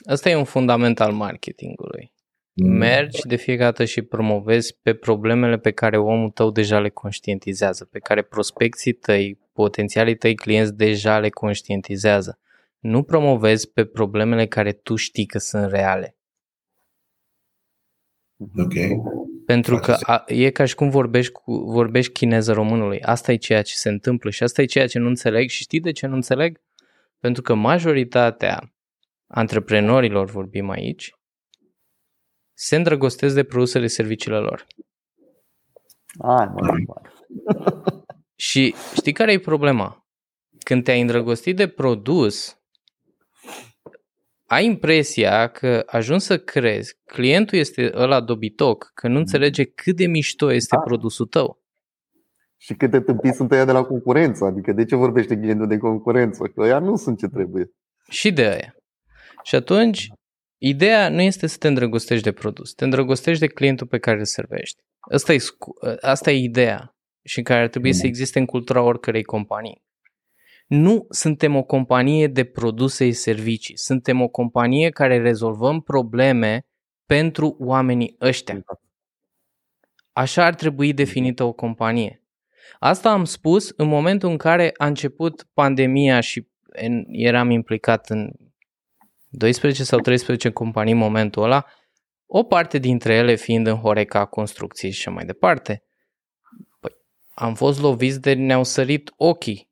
[0.08, 2.12] ăsta e un fundament al marketingului.
[2.52, 2.70] Mm.
[2.70, 7.84] Mergi de fiecare dată și promovezi pe problemele pe care omul tău deja le conștientizează,
[7.84, 12.38] pe care prospecții tăi, potențialii tăi clienți deja le conștientizează.
[12.78, 16.16] Nu promovezi pe problemele care tu știi că sunt reale.
[18.56, 18.74] Ok.
[19.52, 23.02] Pentru că a, e ca și cum vorbești, cu, vorbești chineză românului.
[23.02, 25.48] Asta e ceea ce se întâmplă și asta e ceea ce nu înțeleg.
[25.48, 26.60] Și știi de ce nu înțeleg?
[27.18, 28.74] Pentru că majoritatea
[29.26, 31.10] antreprenorilor, vorbim aici,
[32.54, 34.66] se îndrăgostesc de produsele serviciile lor.
[36.18, 36.84] Ai, mă,
[38.34, 40.06] și știi care e problema?
[40.58, 42.61] Când te-ai îndrăgostit de produs,
[44.52, 50.06] ai impresia că ajungi să crezi, clientul este ăla dobitoc, că nu înțelege cât de
[50.06, 50.82] mișto este da.
[50.82, 51.62] produsul tău.
[52.56, 56.44] Și câte tâmpii sunt ăia de la concurență, adică de ce vorbește clientul de concurență?
[56.44, 57.70] Că ăia nu sunt ce trebuie.
[58.08, 58.74] Și de aia.
[59.42, 60.08] Și atunci,
[60.58, 64.24] ideea nu este să te îndrăgostești de produs, te îndrăgostești de clientul pe care îl
[64.24, 64.82] servești.
[65.00, 65.38] Asta e,
[66.00, 67.96] asta e ideea și care ar trebui mm.
[67.96, 69.82] să existe în cultura oricărei companii.
[70.74, 73.78] Nu suntem o companie de produse și servicii.
[73.78, 76.66] Suntem o companie care rezolvăm probleme
[77.06, 78.62] pentru oamenii ăștia.
[80.12, 82.22] Așa ar trebui definită o companie.
[82.78, 86.48] Asta am spus în momentul în care a început pandemia și
[87.08, 88.30] eram implicat în
[89.28, 91.64] 12 sau 13 companii în momentul ăla,
[92.26, 95.82] o parte dintre ele fiind în Horeca, construcții și mai departe.
[96.80, 96.92] Păi,
[97.34, 99.70] am fost loviți de ne-au sărit ochii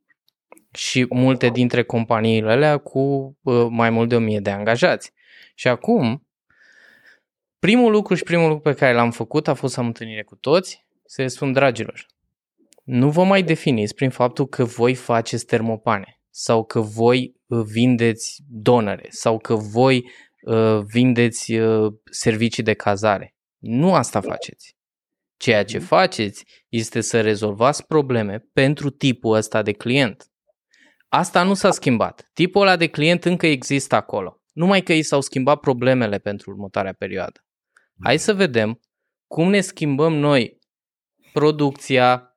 [0.75, 3.37] și multe dintre companiile alea cu
[3.69, 5.13] mai mult de 1000 de angajați.
[5.55, 6.27] Și acum,
[7.59, 10.37] primul lucru și primul lucru pe care l-am făcut a fost să am întâlnire cu
[10.37, 12.07] toți, să le spun, dragilor,
[12.85, 18.43] nu vă mai definiți prin faptul că voi faceți termopane sau că voi uh, vindeți
[18.49, 20.11] donăre sau că voi
[20.43, 23.35] uh, vindeți uh, servicii de cazare.
[23.59, 24.77] Nu asta faceți.
[25.37, 30.30] Ceea ce faceți este să rezolvați probleme pentru tipul ăsta de client.
[31.13, 32.31] Asta nu s-a schimbat.
[32.33, 34.43] Tipul ăla de client încă există acolo.
[34.53, 37.45] Numai că i s-au schimbat problemele pentru următoarea perioadă.
[38.03, 38.81] Hai să vedem
[39.27, 40.59] cum ne schimbăm noi
[41.33, 42.37] producția,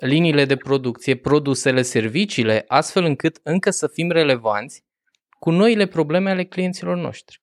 [0.00, 4.84] liniile de producție, produsele, serviciile, astfel încât încă să fim relevanți
[5.38, 7.42] cu noile probleme ale clienților noștri.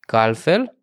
[0.00, 0.78] Că altfel,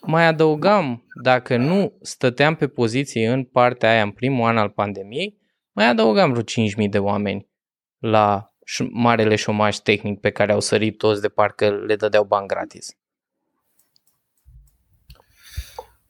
[0.00, 5.38] mai adăugam, dacă nu stăteam pe poziție în partea aia în primul an al pandemiei,
[5.72, 6.42] mai adăugam vreo
[6.84, 7.50] 5.000 de oameni
[8.02, 8.54] la
[8.90, 12.96] marele șomaj tehnic pe care au sărit toți de parcă le dădeau bani gratis.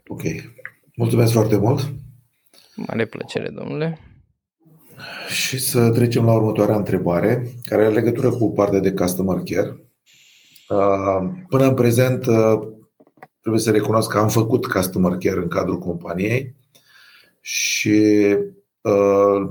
[0.07, 0.23] Ok.
[0.95, 1.93] Mulțumesc foarte mult.
[2.77, 3.99] Mare plăcere, domnule.
[5.29, 9.81] Și să trecem la următoarea întrebare, care are legătură cu partea de customer care.
[10.69, 12.61] Uh, până în prezent, uh,
[13.41, 16.55] trebuie să recunosc că am făcut customer care în cadrul companiei
[17.41, 18.61] și uh,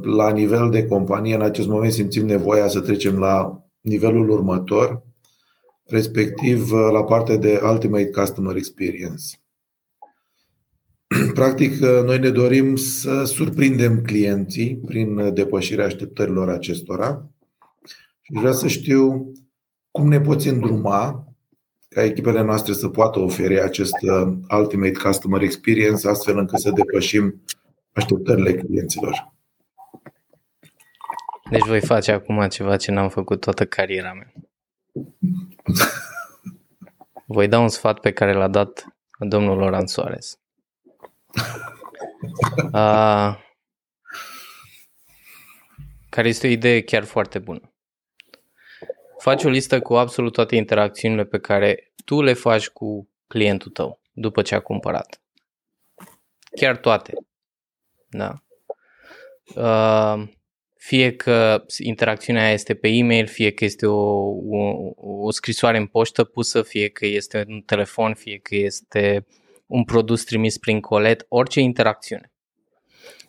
[0.02, 5.04] la nivel de companie, în acest moment simțim nevoia să trecem la nivelul următor,
[5.86, 9.24] respectiv la partea de Ultimate Customer Experience.
[11.34, 17.30] Practic, noi ne dorim să surprindem clienții prin depășirea așteptărilor acestora
[18.22, 19.32] și vreau să știu
[19.92, 21.26] cum ne poți îndruma
[21.90, 27.42] ca echipele noastre să poată oferi acest uh, Ultimate Customer Experience astfel încât să depășim
[27.94, 29.34] așteptările clienților.
[31.50, 34.34] Deci voi face acum ceva ce n-am făcut toată cariera mea.
[37.26, 38.86] Voi da un sfat pe care l-a dat
[39.20, 40.40] domnul Loran Soares.
[42.58, 43.38] Uh,
[46.10, 47.74] care este o idee chiar foarte bună.
[49.18, 54.02] Faci o listă cu absolut toate interacțiunile pe care tu le faci cu clientul tău
[54.12, 55.22] după ce a cumpărat.
[56.56, 57.14] Chiar toate.
[58.12, 58.44] Da.
[59.56, 60.28] Uh,
[60.78, 66.24] fie că interacțiunea este pe e-mail, fie că este o, o, o scrisoare în poștă
[66.24, 69.26] pusă, fie că este un telefon, fie că este
[69.66, 72.32] un produs trimis prin colet, orice interacțiune.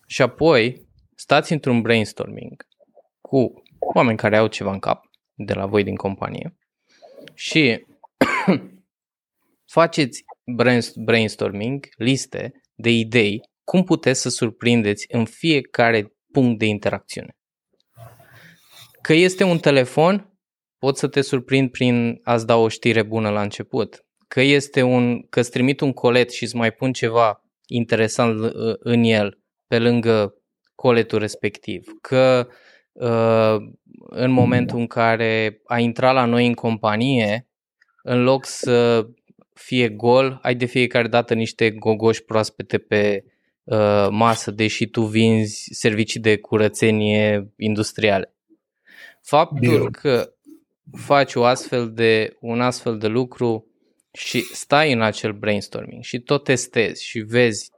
[0.07, 2.67] Și apoi stați într-un brainstorming
[3.21, 3.63] cu
[3.95, 5.05] oameni care au ceva în cap
[5.35, 6.57] de la voi din companie
[7.35, 7.85] și
[9.77, 10.25] faceți
[10.97, 17.37] brainstorming, liste de idei cum puteți să surprindeți în fiecare punct de interacțiune.
[19.01, 20.39] Că este un telefon,
[20.79, 25.27] pot să te surprind prin a-ți da o știre bună la început că este un,
[25.29, 29.79] că îți trimit un colet și îți mai pun ceva interesant uh, în el pe
[29.79, 30.35] lângă
[30.75, 32.49] coletul respectiv, că
[32.93, 33.57] uh,
[34.09, 37.49] în momentul în care ai intrat la noi în companie,
[38.03, 39.07] în loc să
[39.55, 43.25] fie gol, ai de fiecare dată niște gogoși proaspete pe
[43.65, 48.35] uh, masă, deși tu vinzi servicii de curățenie industriale.
[49.23, 49.89] Faptul Bio.
[49.91, 50.33] că
[50.97, 53.67] faci o astfel de, un astfel de lucru
[54.13, 57.71] și stai în acel brainstorming și tot testezi și vezi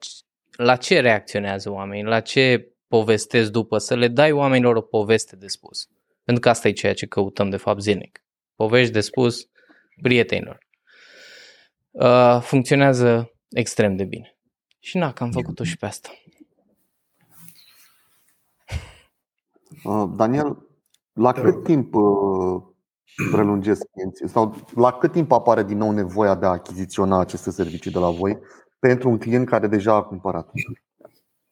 [0.56, 5.46] la ce reacționează oamenii, la ce povestesc după, să le dai oamenilor o poveste de
[5.46, 5.88] spus.
[6.24, 8.24] Pentru că asta e ceea ce căutăm de fapt zilnic.
[8.56, 9.48] Povești de spus
[10.02, 10.58] prietenilor.
[11.90, 14.33] Uh, funcționează extrem de bine.
[14.84, 16.08] Și na, că am făcut-o și pe asta.
[19.84, 20.66] Uh, Daniel,
[21.12, 22.62] la cât timp uh,
[23.30, 24.28] prelungesc clienții?
[24.28, 28.10] Sau la cât timp apare din nou nevoia de a achiziționa aceste servicii de la
[28.10, 28.38] voi
[28.78, 30.50] pentru un client care deja a cumpărat?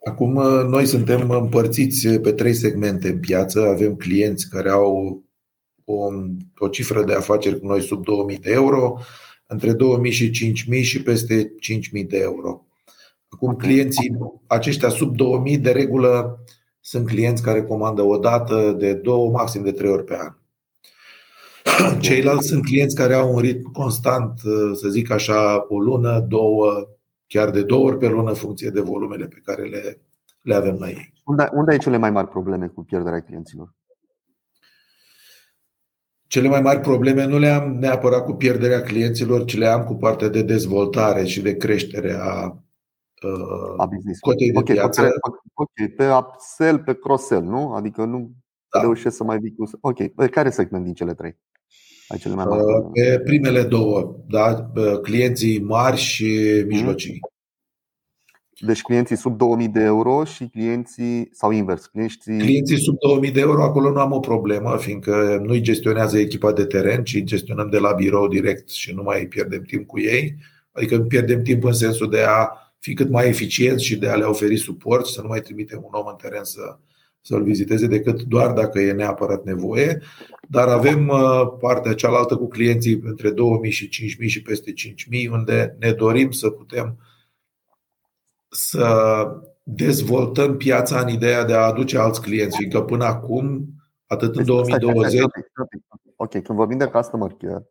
[0.09, 0.33] Acum
[0.68, 3.61] noi suntem împărțiți pe trei segmente în piață.
[3.68, 5.22] Avem clienți care au
[5.85, 6.07] o,
[6.59, 8.99] o cifră de afaceri cu noi sub 2000 de euro,
[9.47, 12.66] între 2000 și 5000 și peste 5000 de euro.
[13.35, 16.45] Acum clienții aceștia sub 2000 de regulă
[16.80, 20.37] Sunt clienți care comandă o dată, de două, maxim de trei ori pe an.
[22.01, 24.39] Ceilalți sunt clienți care au un ritm constant,
[24.74, 26.89] să zic așa, o lună, două,
[27.26, 30.01] chiar de două ori pe lună, în funcție de volumele pe care le,
[30.41, 31.12] le avem la ei.
[31.24, 33.74] Unde, unde ai cele mai mari probleme cu pierderea clienților?
[36.26, 39.95] Cele mai mari probleme nu le am neapărat cu pierderea clienților, ci le am cu
[39.95, 42.62] partea de dezvoltare și de creștere a,
[43.22, 43.88] uh, a
[44.20, 45.10] cotei de okay, piață.
[45.54, 47.72] Ok, pe upsell, pe cross-sell, nu?
[47.72, 48.30] Adică nu
[48.70, 48.80] da.
[48.80, 49.70] reușesc să mai vii cu...
[49.80, 51.38] Ok, pe care segment din cele trei?
[52.08, 54.70] Ai cele mai mari uh, Pe primele două, da?
[55.02, 56.66] clienții mari și mhm.
[56.66, 57.12] mijlocii.
[57.12, 57.32] Mm-hmm.
[58.66, 62.38] Deci clienții sub 2000 de euro și clienții, sau invers, clienții...
[62.38, 66.64] Clienții sub 2000 de euro, acolo nu am o problemă, fiindcă nu-i gestionează echipa de
[66.64, 70.36] teren, ci gestionăm de la birou direct și nu mai pierdem timp cu ei.
[70.72, 72.48] Adică pierdem timp în sensul de a
[72.83, 75.83] fi cât mai eficienți și de a le oferi suport și să nu mai trimitem
[75.83, 76.78] un om în teren să,
[77.20, 80.03] să-l viziteze decât doar dacă e neapărat nevoie.
[80.49, 85.76] Dar avem uh, partea cealaltă cu clienții între 2000 și 5000 și peste 5000, unde
[85.78, 86.99] ne dorim să putem
[88.49, 89.26] să
[89.62, 93.68] dezvoltăm piața în ideea de a aduce alți clienți, fiindcă până acum,
[94.07, 95.20] atât în 2020.
[96.16, 97.70] Ok, când vorbim de customer care,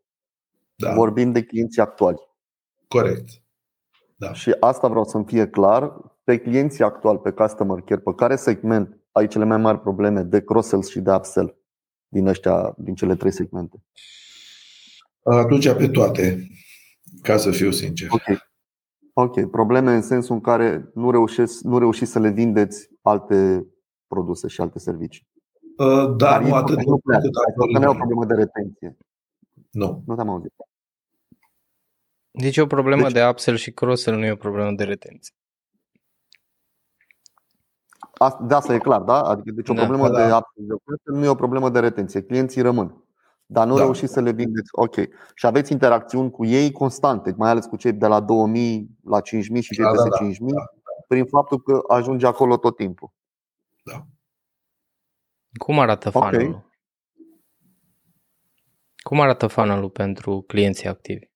[0.76, 0.94] da.
[0.94, 2.18] vorbim de clienții actuali.
[2.88, 3.42] Corect.
[4.22, 4.34] Da.
[4.34, 5.94] Și asta vreau să-mi fie clar.
[6.24, 10.42] Pe clienții actuali, pe customer care, pe care segment ai cele mai mari probleme de
[10.44, 11.58] cross-sell și de upsell
[12.08, 13.84] din ăștia, din cele trei segmente?
[15.24, 16.48] Atunci pe toate,
[17.22, 18.08] ca să fiu sincer.
[18.12, 18.38] Okay.
[19.14, 23.68] Ok, probleme în sensul în care nu, reușesc, nu reușiți să le vindeți alte
[24.08, 25.28] produse și alte servicii.
[25.78, 26.76] Uh, da, Dar nu atât.
[26.76, 28.98] Nu, nu, nu e o problemă de retenție.
[29.72, 30.04] Nu.
[30.06, 30.54] Nu te-am auzit.
[32.32, 35.36] Deci e o problemă deci, de upsell și cross-sell, nu e o problemă de retenție.
[38.40, 39.22] Da, asta e clar, da?
[39.22, 40.28] Adică deci o da, problemă da.
[40.28, 40.34] de
[40.74, 42.22] upsell nu e o problemă de retenție.
[42.22, 43.02] Clienții rămân
[43.52, 43.82] dar nu da.
[43.82, 44.70] reușiți să le vindeți.
[44.72, 44.96] Ok.
[45.36, 49.62] Și aveți interacțiuni cu ei constante, mai ales cu cei de la 2000 la 5000
[49.62, 50.66] și cei da, peste da, 5000, da, da.
[51.08, 53.12] prin faptul că ajunge acolo tot timpul.
[53.84, 54.06] Da.
[55.54, 56.70] Cum arată funnel okay.
[58.96, 61.31] Cum arată funnel pentru clienții activi?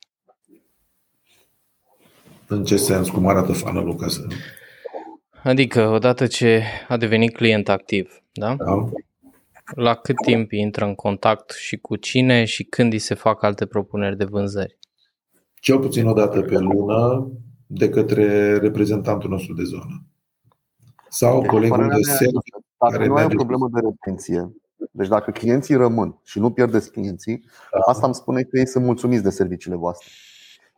[2.47, 3.09] În ce sens?
[3.09, 4.21] Cum arată funnel ca să...
[5.43, 8.55] Adică, odată ce a devenit client activ, da?
[8.55, 8.89] da
[9.73, 13.65] la cât timp intră în contact și cu cine și când îi se fac alte
[13.65, 14.77] propuneri de vânzări?
[15.53, 17.31] Cel puțin o dată pe lună
[17.67, 20.03] de către reprezentantul nostru de zonă.
[21.09, 22.31] Sau deci, colegul de sales.
[22.89, 24.55] Dacă nu ai o problemă de retenție,
[24.91, 27.79] deci dacă clienții rămân și nu pierdeți clienții, da.
[27.91, 30.07] asta îmi spune că ei sunt mulțumiți de serviciile voastre.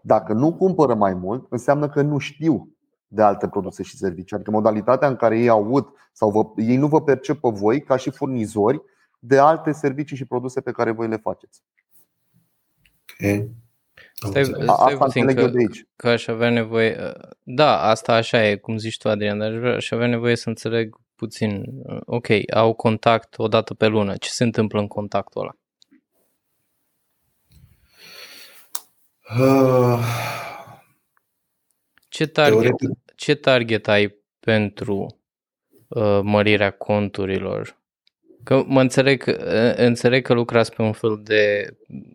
[0.08, 2.76] Dacă nu cumpără mai mult, înseamnă că nu știu
[3.08, 4.36] de alte produse și servicii.
[4.36, 7.96] Adică modalitatea în care ei aud sau vă, ei nu vă percep pe voi ca
[7.96, 8.82] și furnizori
[9.20, 11.64] de alte servicii și produse pe care voi le faceți.
[13.20, 13.52] Okay.
[14.14, 15.88] Stai, stai puțin că, de aici.
[15.96, 17.14] că aș avea nevoie.
[17.44, 21.64] Da, asta așa e, cum zici tu, Adrian, dar aș avea nevoie să înțeleg puțin.
[22.06, 24.16] Ok, au contact o dată pe lună.
[24.16, 25.58] Ce se întâmplă în contactul ăla?
[29.36, 30.00] Uh,
[32.10, 32.76] ce target,
[33.16, 35.20] ce target ai pentru
[35.88, 37.78] uh, mărirea conturilor?
[38.44, 41.74] Că mă înțeleg, uh, înțeleg că lucrați pe un fel de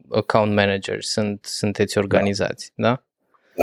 [0.08, 2.88] account manager, sunt, sunteți organizați, da?
[2.88, 3.02] da?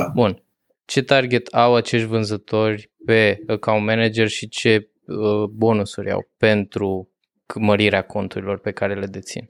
[0.02, 0.12] Da.
[0.16, 0.43] Bun.
[0.86, 7.10] Ce target au acești vânzători pe account manager și ce uh, bonusuri au pentru
[7.56, 9.47] mărirea conturilor pe care le dețin?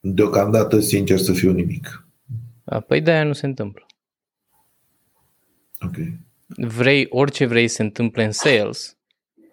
[0.00, 2.06] Deocamdată, sincer să fiu, nimic.
[2.86, 3.86] Păi de-aia nu se întâmplă.
[5.86, 6.18] Okay.
[6.46, 8.96] Vrei, orice vrei să se întâmple în sales,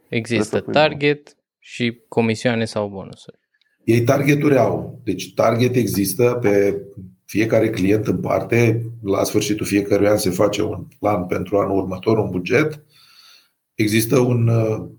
[0.09, 3.39] există target și comisioane sau bonusuri.
[3.83, 5.01] Ei targeturi au.
[5.03, 6.81] Deci target există pe
[7.25, 8.85] fiecare client în parte.
[9.03, 12.83] La sfârșitul fiecărui an se face un plan pentru anul următor, un buget.
[13.73, 14.89] Există un, uh,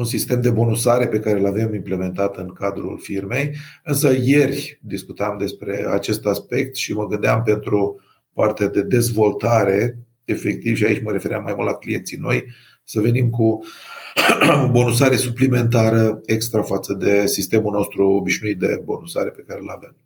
[0.00, 3.56] un sistem de bonusare pe care îl avem implementat în cadrul firmei.
[3.84, 8.00] Însă ieri discutam despre acest aspect și mă gândeam pentru
[8.32, 12.44] partea de dezvoltare, efectiv, și aici mă refeream mai mult la clienții noi,
[12.84, 19.44] să venim cu o bonusare suplimentară extra față de sistemul nostru obișnuit de bonusare pe
[19.46, 19.96] care îl avem.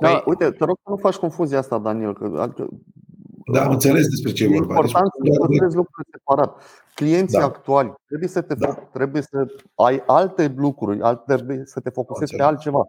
[0.00, 2.14] Da, păi- uite, te rog să nu faci confuzia asta, Daniel.
[2.14, 2.68] Că, adică,
[3.52, 4.74] da, am înțeles despre ce e vorba.
[4.74, 6.62] E important deci, să vezi lucrurile separat.
[7.00, 7.44] Clienții da.
[7.44, 8.74] actuali trebuie să te da.
[8.74, 12.88] trebuie să ai alte lucruri, trebuie să te focusezi pe altceva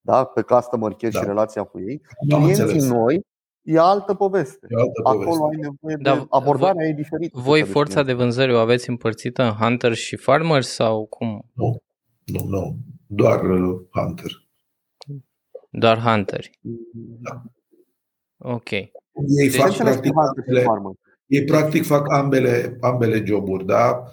[0.00, 0.24] da?
[0.24, 1.18] pe customer care da.
[1.18, 2.00] și relația cu ei.
[2.28, 3.26] Clienții noi,
[3.62, 4.66] e altă poveste.
[4.70, 5.44] E altă Acolo poveste.
[5.44, 7.38] ai nevoie de Dar abordarea e diferită.
[7.40, 8.18] Voi față de forța de client.
[8.18, 11.50] vânzări o aveți împărțită în hunters și farmers sau cum?
[11.52, 11.76] Nu,
[12.24, 12.76] nu, nu.
[13.06, 14.30] Doar uh, Hunter.
[15.70, 16.50] Doar hunteri.
[17.20, 17.42] Da.
[18.38, 18.70] Ok.
[18.70, 18.90] Ei
[19.36, 20.44] Deci- fac Ce înțelegi practic
[21.28, 21.80] cu hunter și ambele, farmer?
[21.80, 24.04] ei practic fac ambele, ambele joburi, da?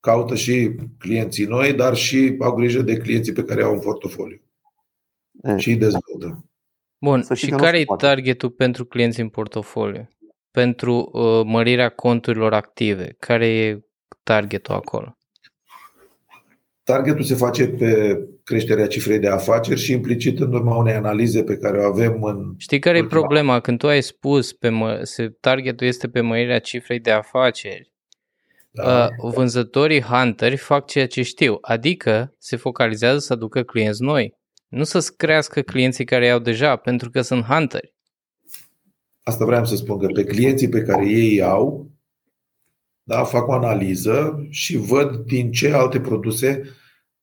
[0.00, 4.40] Caută și clienții noi, dar și au grijă de clienții pe care au în portofoliu
[5.42, 6.44] E, și îi dezvoltă.
[6.98, 8.06] Bun, Să știi și că nu care se e poate.
[8.06, 10.08] targetul pentru clienți în portofoliu?
[10.50, 13.80] Pentru uh, mărirea conturilor active, care e
[14.22, 15.18] targetul acolo?
[16.86, 21.56] Targetul se face pe creșterea cifrei de afaceri și implicit în urma unei analize pe
[21.56, 23.20] care o avem în Știi care e Ultima.
[23.20, 23.60] problema?
[23.60, 27.92] Când tu ai spus pe mă, se, targetul este pe mărirea cifrei de afaceri,
[28.70, 34.34] da, uh, vânzătorii hunteri fac ceea ce știu, adică se focalizează să aducă clienți noi,
[34.68, 37.94] nu să-ți crească clienții care iau deja, pentru că sunt hunteri.
[39.22, 41.90] Asta vreau să spun că pe clienții pe care ei au,
[43.08, 46.62] da, fac o analiză și văd din ce alte produse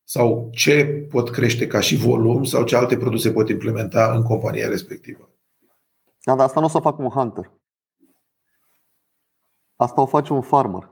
[0.03, 4.67] sau ce pot crește ca și volum sau ce alte produse pot implementa în compania
[4.67, 5.29] respectivă.
[6.23, 7.51] Da, dar asta nu o să o facă un hunter.
[9.75, 10.89] Asta o face un farmer.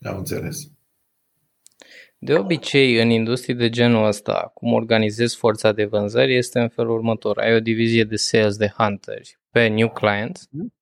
[0.00, 0.70] Am înțeles.
[2.18, 6.94] De obicei, în industrii de genul ăsta, cum organizezi forța de vânzări este în felul
[6.94, 7.38] următor.
[7.38, 10.78] Ai o divizie de sales de hunteri pe new clients Mhm.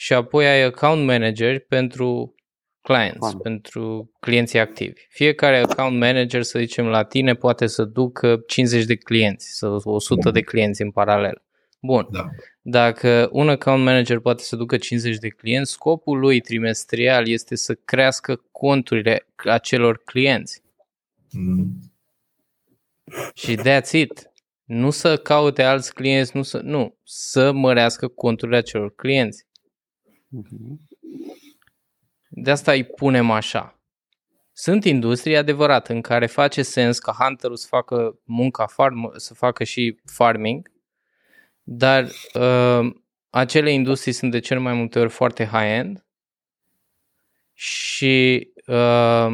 [0.00, 2.34] Și apoi ai account manager pentru
[2.80, 3.40] clients, Farmer.
[3.42, 5.00] pentru clienții activi.
[5.08, 10.30] Fiecare account manager, să zicem, la tine poate să ducă 50 de clienți sau 100
[10.30, 11.42] de clienți în paralel.
[11.80, 12.08] Bun.
[12.10, 12.28] Da.
[12.60, 17.74] Dacă un account manager poate să ducă 50 de clienți, scopul lui trimestrial este să
[17.74, 20.62] crească conturile acelor clienți.
[21.30, 21.92] Mm.
[23.34, 24.30] Și that's it.
[24.64, 29.46] Nu să caute alți clienți, nu să, nu, să mărească conturile acelor clienți.
[30.28, 30.80] Mhm.
[32.28, 33.80] De asta îi punem așa.
[34.52, 39.64] Sunt industrii adevărat în care face sens ca hunterul să facă munca farm, să facă
[39.64, 40.70] și farming,
[41.62, 42.94] dar uh,
[43.30, 46.06] acele industrii sunt de cel mai multe ori foarte high-end
[47.52, 49.28] și uh,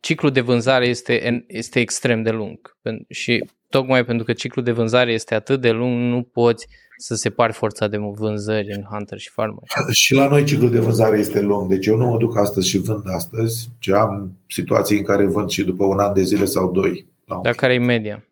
[0.00, 2.78] ciclul de vânzare este, este extrem de lung.
[2.88, 6.66] Pen- Și tocmai pentru că ciclul de vânzare este atât de lung, nu poți
[7.00, 9.62] să separi forța de vânzări în hunter și farmer.
[9.90, 11.68] Și la noi ciclul de vânzare este lung.
[11.68, 15.48] Deci eu nu mă duc astăzi și vând astăzi, ci am situații în care vând
[15.48, 17.06] și după un an de zile sau doi.
[17.24, 18.24] La un Dar care e media?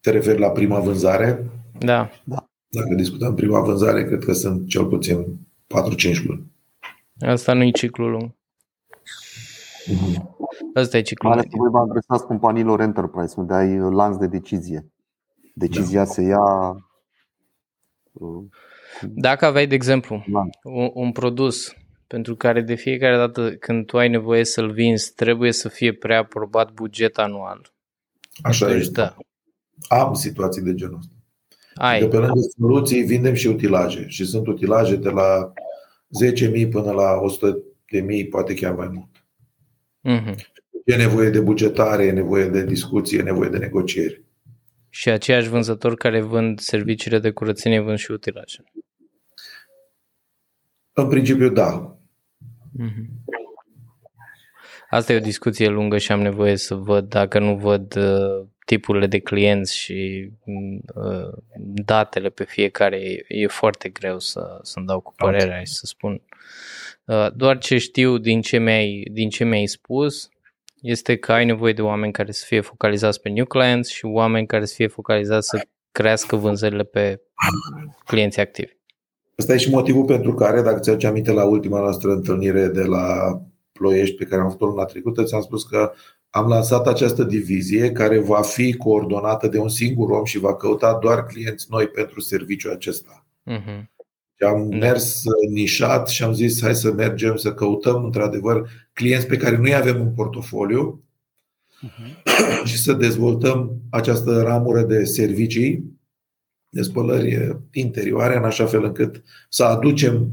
[0.00, 1.50] Te referi la prima vânzare?
[1.78, 2.10] Da.
[2.68, 5.24] Dacă discutăm prima vânzare, cred că sunt cel puțin
[5.66, 6.52] 4-5 luni.
[7.20, 8.30] Asta nu e ciclul lung.
[10.74, 11.70] Asta e ciclul Mai ales că mediu.
[11.70, 14.86] voi vă adresați companiilor enterprise, unde ai lanț de decizie.
[15.54, 16.70] Decizia se ia
[18.12, 18.44] uh,
[19.00, 20.54] Dacă aveai, de exemplu, lanț.
[20.62, 21.74] un, un produs
[22.06, 26.72] pentru care de fiecare dată când tu ai nevoie să-l vinzi, trebuie să fie preaprobat
[26.72, 27.72] buget anual.
[28.42, 29.00] Așa Atunci, este.
[29.00, 29.16] da.
[29.96, 31.12] Am situații de genul ăsta.
[31.74, 32.00] Ai.
[32.00, 34.04] De pe lângă soluții vindem și utilaje.
[34.08, 35.52] Și sunt utilaje de la
[36.64, 39.08] 10.000 până la 100.000, poate chiar mai mult.
[40.00, 40.34] Mhm.
[40.84, 44.24] E nevoie de bugetare, e nevoie de discuție, e nevoie de negocieri.
[44.88, 48.64] Și aceiași vânzători care vând serviciile de curățenie vând și utilaje.
[50.92, 51.98] În principiu, da.
[52.72, 53.08] Mhm.
[54.90, 59.06] Asta e o discuție lungă și am nevoie să văd, dacă nu văd uh, tipurile
[59.06, 65.12] de clienți și uh, datele pe fiecare, e, e foarte greu să, să-mi dau cu
[65.16, 66.22] părerea și să spun.
[67.04, 70.28] Uh, doar ce știu din ce, mi-ai, din ce mi-ai spus
[70.80, 74.46] este că ai nevoie de oameni care să fie focalizați pe new clients și oameni
[74.46, 75.60] care să fie focalizați să
[75.92, 77.20] crească vânzările pe
[78.06, 78.72] clienții activi.
[79.38, 83.36] Ăsta e și motivul pentru care, dacă ți-aduce aminte la ultima noastră întâlnire de la
[83.72, 85.92] Ploiești pe care am făcut-o luna trecută, ți-am spus că
[86.30, 90.98] am lansat această divizie care va fi coordonată de un singur om și va căuta
[91.02, 93.26] doar clienți noi pentru serviciul acesta.
[93.50, 93.82] Uh-huh.
[94.40, 94.76] Și am Da.
[94.76, 99.74] mers nișat și am zis hai să mergem să căutăm într-adevăr clienți pe care nu-i
[99.74, 101.04] avem în portofoliu
[102.64, 105.98] și să dezvoltăm această ramură de servicii
[106.68, 110.30] de spălări interioare în așa fel încât să aducem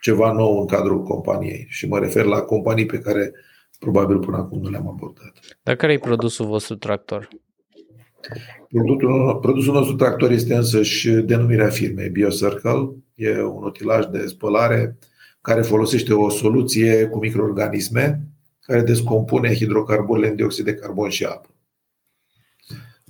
[0.00, 1.66] ceva nou în cadrul companiei.
[1.68, 3.32] Și mă refer la companii pe care
[3.78, 5.32] probabil până acum nu le-am abordat.
[5.62, 7.28] Dar care e produsul vostru tractor?
[8.68, 12.96] Produsul, produsul nostru tractor este însă și denumirea firmei BioCircle.
[13.14, 14.98] E un utilaj de spălare
[15.40, 18.20] care folosește o soluție cu microorganisme
[18.60, 21.48] care descompune hidrocarburile în dioxid de carbon și apă.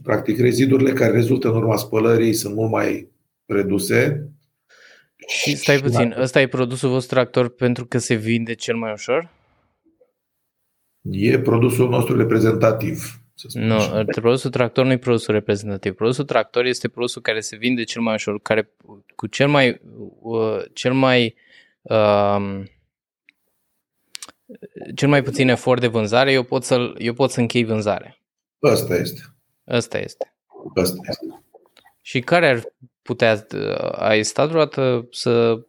[0.02, 3.10] Practic, rezidurile care rezultă în urma spălării sunt mult mai
[3.46, 4.28] reduse.
[5.26, 9.30] Și stai puțin, ăsta e produsul vostru tractor pentru că se vinde cel mai ușor?
[11.10, 13.21] E produsul nostru reprezentativ.
[13.52, 15.94] Nu, produsul tractor nu e produsul reprezentativ.
[15.94, 18.70] Produsul tractor este produsul care se vinde cel mai ușor, care
[19.14, 19.80] cu cel mai,
[20.20, 21.34] uh, cel mai
[21.82, 22.62] uh,
[24.94, 28.18] cel mai puțin efort de vânzare, eu pot, să eu pot să închei vânzare.
[28.60, 29.20] Asta este.
[29.64, 30.34] Asta este.
[30.74, 31.44] Asta este.
[32.00, 32.62] Și care ar
[33.02, 33.46] putea,
[33.92, 35.60] ai stat vreodată să,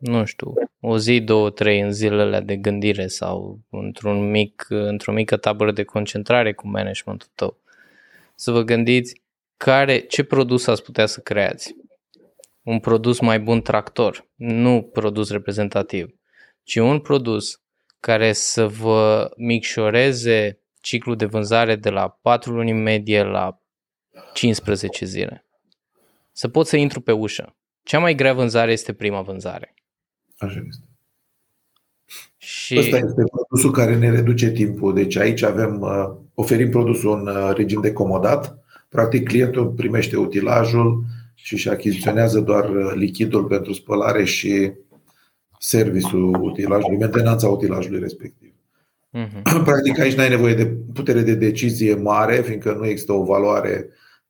[0.00, 5.36] nu știu, o zi, două, trei în zilele de gândire sau într-un mic, într-o mică
[5.36, 7.60] tabără de concentrare cu managementul tău,
[8.34, 9.22] să vă gândiți
[9.56, 11.76] care, ce produs ați putea să creați.
[12.62, 16.14] Un produs mai bun tractor, nu produs reprezentativ,
[16.62, 17.62] ci un produs
[18.00, 23.60] care să vă micșoreze ciclul de vânzare de la 4 luni în medie la
[24.32, 25.46] 15 zile.
[26.32, 27.56] Să pot să intru pe ușă.
[27.82, 29.74] Cea mai grea vânzare este prima vânzare.
[30.40, 30.84] Așa este.
[32.36, 32.78] Și...
[32.78, 34.94] Asta este produsul care ne reduce timpul.
[34.94, 38.58] Deci aici avem, uh, oferim produsul în uh, regim de comodat.
[38.88, 44.72] Practic clientul primește utilajul și își achiziționează doar uh, lichidul pentru spălare și
[45.58, 48.52] serviciul utilajului, mentenanța utilajului respectiv.
[49.18, 49.42] Uh-huh.
[49.64, 53.88] Practic aici nu ai nevoie de putere de decizie mare, fiindcă nu există o valoare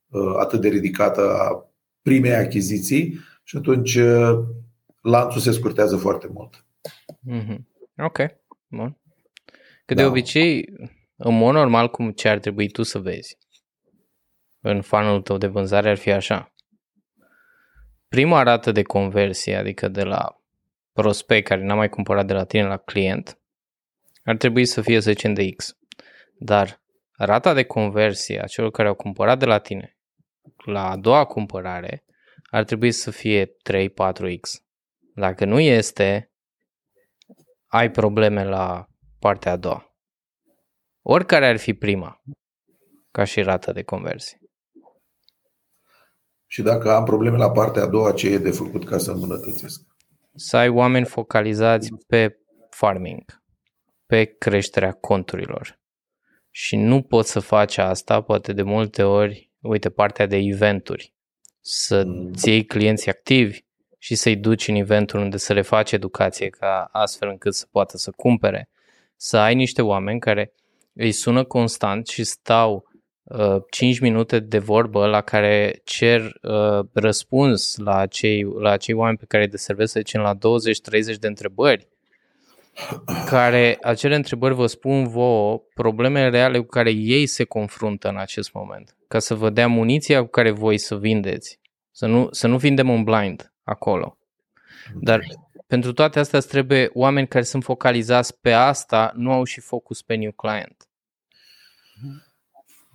[0.09, 4.39] uh, atât de ridicată a primei achiziții și atunci uh,
[5.01, 6.65] lanțul se scurtează foarte mult.
[7.31, 7.57] Uh-huh.
[7.97, 8.17] Ok,
[8.67, 8.97] bun.
[9.85, 10.01] Că da.
[10.01, 10.73] de obicei,
[11.15, 13.37] în mod normal, cum ce ar trebui tu să vezi
[14.61, 16.53] în fanul tău de vânzare ar fi așa.
[18.07, 20.41] Prima rată de conversie, adică de la
[20.93, 23.39] prospect care n-a mai cumpărat de la tine la client,
[24.23, 25.77] ar trebui să fie, să zicem, de X.
[26.37, 26.81] Dar
[27.11, 29.95] rata de conversie a celor care au cumpărat de la tine
[30.65, 32.03] la a doua cumpărare
[32.49, 34.61] ar trebui să fie 3-4X.
[35.15, 36.31] Dacă nu este,
[37.67, 38.87] ai probleme la
[39.19, 39.95] partea a doua.
[41.01, 42.21] Oricare ar fi prima,
[43.11, 44.39] ca și rata de conversie.
[46.47, 49.89] Și dacă am probleme la partea a doua, ce e de făcut ca să îmbunătățesc?
[50.35, 52.39] să ai oameni focalizați pe
[52.69, 53.23] farming,
[54.05, 55.79] pe creșterea conturilor.
[56.49, 61.13] Și nu poți să faci asta, poate de multe ori, uite, partea de eventuri,
[61.61, 62.03] să
[62.35, 63.59] ți iei clienți activi
[64.03, 67.97] și să-i duci în eventuri unde să le faci educație ca astfel încât să poată
[67.97, 68.69] să cumpere.
[69.15, 70.53] Să ai niște oameni care
[70.93, 72.85] îi sună constant și stau
[73.69, 79.17] 5 uh, minute de vorbă la care cer uh, răspuns la acei, la acei oameni
[79.17, 80.39] pe care îi deservesc, să zicem, la 20-30
[81.19, 81.87] de întrebări,
[83.25, 88.53] care acele întrebări vă spun vouă problemele reale cu care ei se confruntă în acest
[88.53, 91.59] moment, ca să vă dea muniția cu care voi să vindeți.
[91.91, 94.17] Să nu, să nu vindem un blind acolo.
[95.01, 95.21] Dar
[95.67, 100.15] pentru toate astea trebuie oameni care sunt focalizați pe asta, nu au și focus pe
[100.15, 100.89] new client.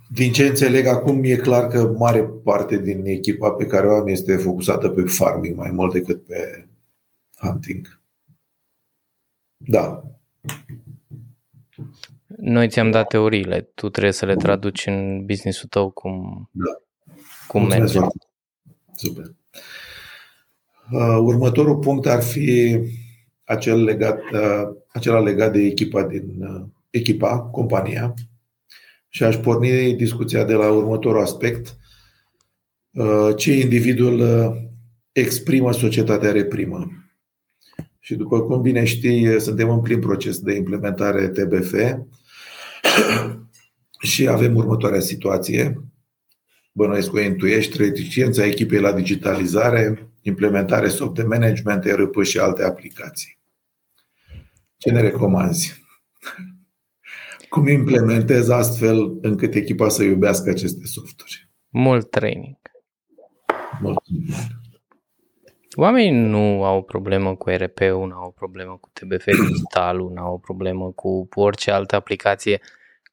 [0.08, 4.06] Din ce înțeleg acum, e clar că mare parte din echipa pe care o am
[4.08, 6.68] este focusată pe farming mai mult decât pe
[7.36, 8.00] hunting.
[9.56, 10.02] Da.
[12.26, 16.82] Noi ți-am dat teoriile, tu trebuie să le traduci în business-ul tău cum, da.
[17.46, 17.98] cum merge.
[18.94, 19.34] Super.
[20.91, 22.78] Uh, următorul punct ar fi
[23.45, 28.14] acel legat, uh, acela legat de echipa din uh, echipa, compania,
[29.09, 31.76] și aș porni discuția de la următorul aspect.
[32.91, 34.57] Uh, ce individul uh,
[35.12, 36.89] exprimă, societatea reprimă.
[37.99, 41.74] Și după cum bine știi, suntem în plin proces de implementare TBF
[44.11, 45.86] și avem următoarea situație.
[46.77, 53.39] Bănuiesc că intuiești reticența echipei la digitalizare, implementare soft de management, ERP și alte aplicații.
[54.77, 55.85] Ce ne recomanzi?
[57.49, 61.49] Cum implementez astfel încât echipa să iubească aceste softuri?
[61.68, 62.57] Mult training.
[63.81, 63.99] Mult
[65.74, 70.22] Oamenii nu au o problemă cu RP-ul, nu au o problemă cu TBF digitalul, nu
[70.22, 72.61] au o problemă cu orice altă aplicație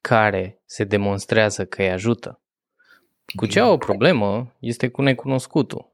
[0.00, 2.38] care se demonstrează că îi ajută.
[3.34, 5.92] Cu ce au o problemă este cu necunoscutul.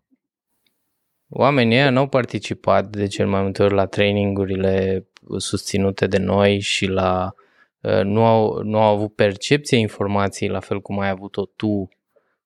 [1.29, 5.07] Oamenii ăia nu au participat de cel mai multe ori la trainingurile
[5.39, 7.35] susținute de noi și la
[7.81, 11.89] Uh, nu au, nu au avut percepția informației la fel cum ai avut-o tu.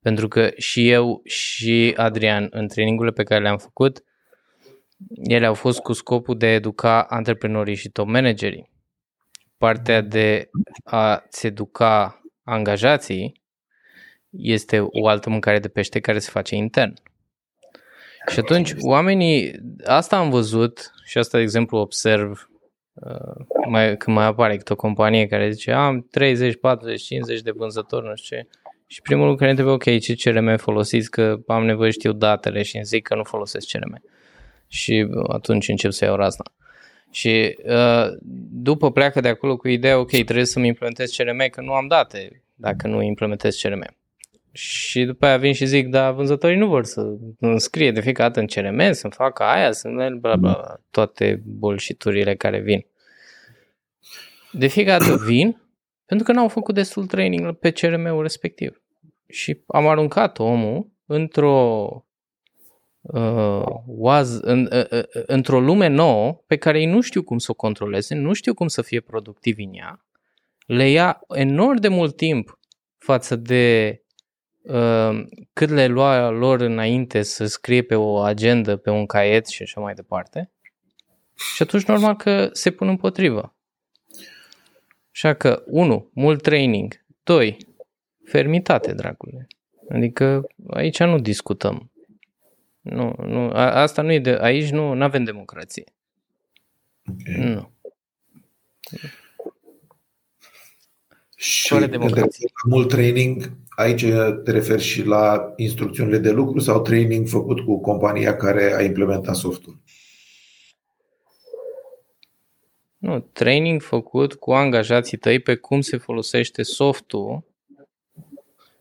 [0.00, 4.04] Pentru că și eu și Adrian, în trainingurile pe care le-am făcut,
[5.22, 8.70] ele au fost cu scopul de a educa antreprenorii și top managerii.
[9.56, 10.50] Partea de
[10.84, 13.42] a-ți educa angajații
[14.36, 16.94] este o altă mâncare de pește care se face intern.
[18.30, 22.50] Și atunci oamenii, asta am văzut și asta de exemplu observ
[22.94, 28.06] uh, mai, când mai apare o companie care zice am 30, 40, 50 de vânzători,
[28.06, 28.48] nu știu ce,
[28.86, 32.76] și primul lucru care întrebe, ok, ce CRM folosiți, că am nevoie știu datele și
[32.76, 34.02] îmi zic că nu folosesc CRM.
[34.68, 36.44] Și atunci încep să iau razna.
[37.10, 38.06] Și uh,
[38.50, 42.42] după pleacă de acolo cu ideea, ok, trebuie să-mi implementez CRM, că nu am date
[42.54, 43.96] dacă nu implementez CRM.
[44.56, 47.16] Și după aia vin și zic, da, vânzătorii nu vor să
[47.56, 52.02] scrie de fiecare dată în CRM, să facă aia, să bla, bla, bla, toate bullshit
[52.36, 52.86] care vin.
[54.52, 55.62] De fiecare dată vin
[56.06, 58.82] pentru că n-au făcut destul training pe CRM-ul respectiv.
[59.28, 61.88] Și am aruncat omul într-o
[63.00, 67.50] uh, was, în, uh, uh, într-o lume nouă pe care ei nu știu cum să
[67.50, 70.04] o controleze, nu știu cum să fie productivi în ea,
[70.66, 72.58] le ia enorm de mult timp
[72.98, 74.03] față de uh,
[75.52, 79.80] cât le lua lor înainte să scrie pe o agendă, pe un caiet și așa
[79.80, 80.50] mai departe.
[81.54, 83.54] Și atunci normal că se pun împotrivă.
[85.12, 86.10] Așa că, 1.
[86.12, 87.04] Mult training.
[87.22, 87.56] 2.
[88.24, 89.46] Fermitate, dragule.
[89.90, 91.90] Adică aici nu discutăm.
[92.80, 95.84] Nu, nu, a, asta nu e de, aici nu avem democrație.
[97.06, 97.44] Okay.
[97.54, 97.70] Nu.
[101.44, 102.48] Și Fără democrație.
[102.68, 104.04] mult training, aici
[104.44, 109.34] te referi și la instrucțiunile de lucru sau training făcut cu compania care a implementat
[109.34, 109.78] softul?
[112.98, 117.44] Nu, training făcut cu angajații tăi pe cum se folosește softul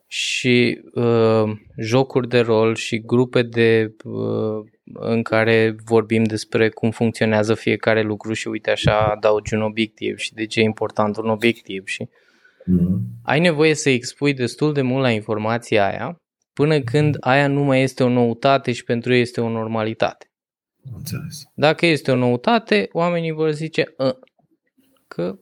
[0.08, 7.54] și uh, jocuri de rol și grupe de uh, în care vorbim despre cum funcționează
[7.54, 11.88] fiecare lucru și uite așa adaugi un obiectiv și de ce e important un obiectiv
[11.88, 12.08] și
[12.72, 13.00] mm-hmm.
[13.24, 16.18] ai nevoie să expui destul de mult la informația aia
[16.54, 20.28] până când aia nu mai este o noutate și pentru ei este o normalitate.
[20.96, 21.44] Înțeles.
[21.54, 24.20] Dacă este o noutate, oamenii vor zice ă,
[25.08, 25.38] că...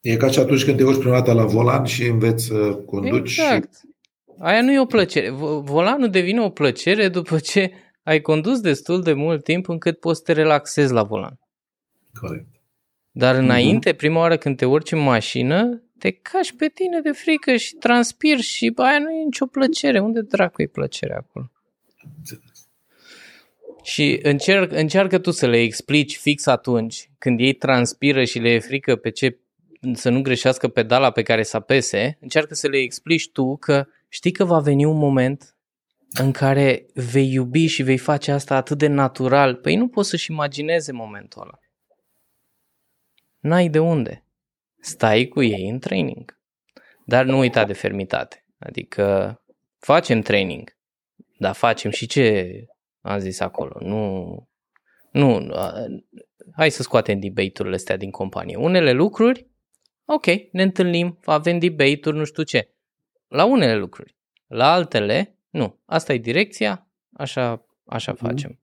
[0.00, 3.38] E ca și atunci când te urci prima dată la volan și înveți să conduci.
[3.38, 3.74] Exact.
[3.74, 3.86] Și...
[4.38, 5.30] Aia nu e o plăcere.
[5.60, 10.24] Volanul devine o plăcere după ce ai condus destul de mult timp încât poți să
[10.24, 11.38] te relaxezi la volan.
[12.20, 12.46] Corect.
[13.10, 13.44] Dar mhm.
[13.44, 17.74] înainte, prima oară când te urci în mașină, te cași pe tine de frică și
[17.74, 19.98] transpiri și aia nu e nicio plăcere.
[19.98, 21.50] Unde dracu e plăcerea acolo?
[23.82, 28.58] Și încerc, încearcă tu să le explici fix atunci, când ei transpiră și le e
[28.58, 29.38] frică pe ce
[29.92, 34.32] să nu greșească pedala pe care să apese, încearcă să le explici tu că știi
[34.32, 35.56] că va veni un moment
[36.12, 39.54] în care vei iubi și vei face asta atât de natural.
[39.54, 41.58] Păi nu poți să-și imagineze momentul ăla.
[43.38, 44.22] N-ai de unde.
[44.80, 46.38] Stai cu ei în training.
[47.04, 48.44] Dar nu uita de fermitate.
[48.58, 49.36] Adică
[49.78, 50.76] facem training,
[51.38, 52.50] dar facem și ce
[53.00, 53.76] am zis acolo.
[53.80, 54.48] Nu,
[55.10, 55.50] nu,
[56.52, 58.56] hai să scoatem debate-urile astea din companie.
[58.56, 59.46] Unele lucruri,
[60.04, 62.70] ok, ne întâlnim, avem debate-uri, nu știu ce.
[63.28, 64.16] La unele lucruri.
[64.46, 65.78] La altele, nu.
[65.84, 68.26] Asta e direcția, așa, așa mhm.
[68.26, 68.58] facem.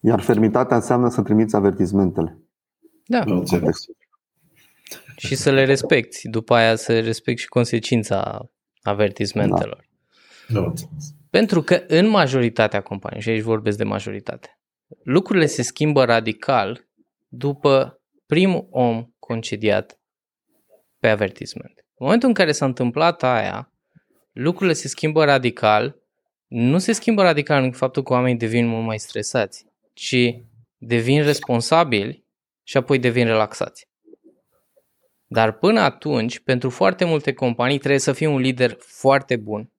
[0.00, 2.38] Iar fermitatea înseamnă să trimiți avertizmentele.
[3.06, 3.24] Da.
[5.26, 6.28] Și să le respecti.
[6.28, 8.50] După aia să respecti și consecința
[8.82, 9.88] avertizmentelor.
[10.48, 10.72] Da.
[11.30, 14.58] Pentru că în majoritatea companiilor, și aici vorbesc de majoritate,
[15.02, 16.88] lucrurile se schimbă radical
[17.28, 20.00] după primul om concediat
[20.98, 21.72] pe avertisment.
[21.76, 23.72] În momentul în care s-a întâmplat aia,
[24.32, 25.96] lucrurile se schimbă radical,
[26.46, 30.16] nu se schimbă radical în faptul că oamenii devin mult mai stresați, ci
[30.78, 32.24] devin responsabili
[32.62, 33.90] și apoi devin relaxați.
[35.32, 39.70] Dar până atunci, pentru foarte multe companii trebuie să fii un lider foarte bun,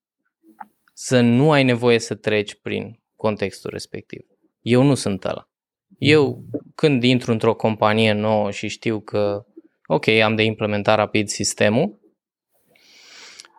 [0.93, 4.25] să nu ai nevoie să treci prin contextul respectiv.
[4.61, 5.49] Eu nu sunt ăla.
[5.97, 6.43] Eu,
[6.75, 9.45] când intru într-o companie nouă și știu că,
[9.85, 11.99] ok, am de implementat rapid sistemul,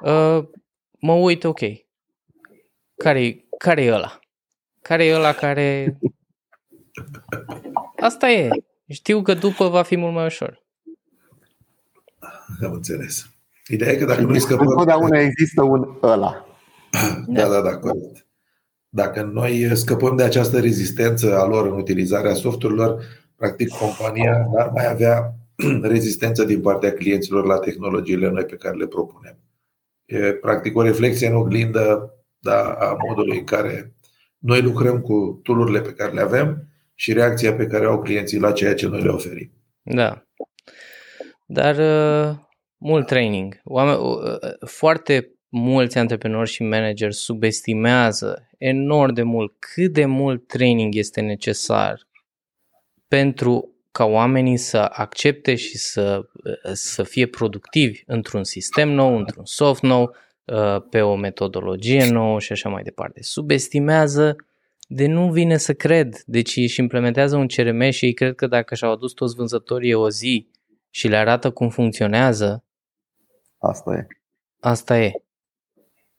[0.01, 0.39] uh,
[0.99, 1.61] mă uit, ok,
[2.97, 4.19] care, care e ăla?
[4.83, 5.99] Care e ăla care...
[7.97, 8.49] Asta e.
[8.89, 10.64] Știu că după va fi mult mai ușor.
[12.65, 13.29] Am înțeles.
[13.67, 14.67] Ideea e că dacă nu-i scăpăm...
[14.67, 16.47] Întotdeauna există un ăla.
[17.27, 18.27] Da, da, da, corect.
[18.89, 23.03] Dacă noi scăpăm de această rezistență a lor în utilizarea softurilor,
[23.37, 25.35] practic compania n-ar mai avea
[25.83, 29.39] rezistență din partea clienților la tehnologiile noi pe care le propunem.
[30.05, 33.95] E practic o reflexie în oglindă da, a modului în care
[34.39, 38.53] noi lucrăm cu tulurile pe care le avem și reacția pe care au clienții la
[38.53, 39.51] ceea ce noi le oferim.
[39.83, 40.24] Da.
[41.45, 42.37] Dar uh,
[42.77, 43.61] mult training.
[43.65, 50.47] Oameni, uh, uh foarte mulți antreprenori și manageri subestimează enorm de mult cât de mult
[50.47, 52.01] training este necesar
[53.09, 56.29] pentru ca oamenii să accepte și să,
[56.73, 62.53] să fie productivi într-un sistem nou, într-un soft nou, uh, pe o metodologie nouă și
[62.53, 63.23] așa mai departe.
[63.23, 64.37] Subestimează
[64.89, 66.23] de nu vine să cred.
[66.27, 70.11] Deci își implementează un CRM și ei cred că dacă și-au adus toți vânzătorii o
[70.11, 70.49] zi
[70.95, 72.65] și le arată cum funcționează,
[73.59, 74.07] asta e.
[74.61, 75.13] Asta e.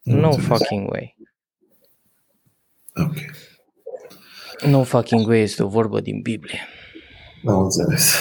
[0.02, 1.18] No fucking way.
[2.94, 3.16] Ok.
[4.70, 6.60] No fucking way este o vorbă din Biblie.
[7.48, 8.16] Am înțeles.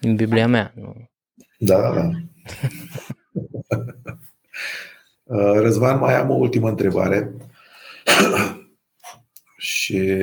[0.00, 1.10] Din Biblia mea, nu.
[1.58, 2.10] Da, da, da.
[5.26, 7.34] Uh, Răzvan, mai am o ultimă întrebare.
[9.56, 10.18] și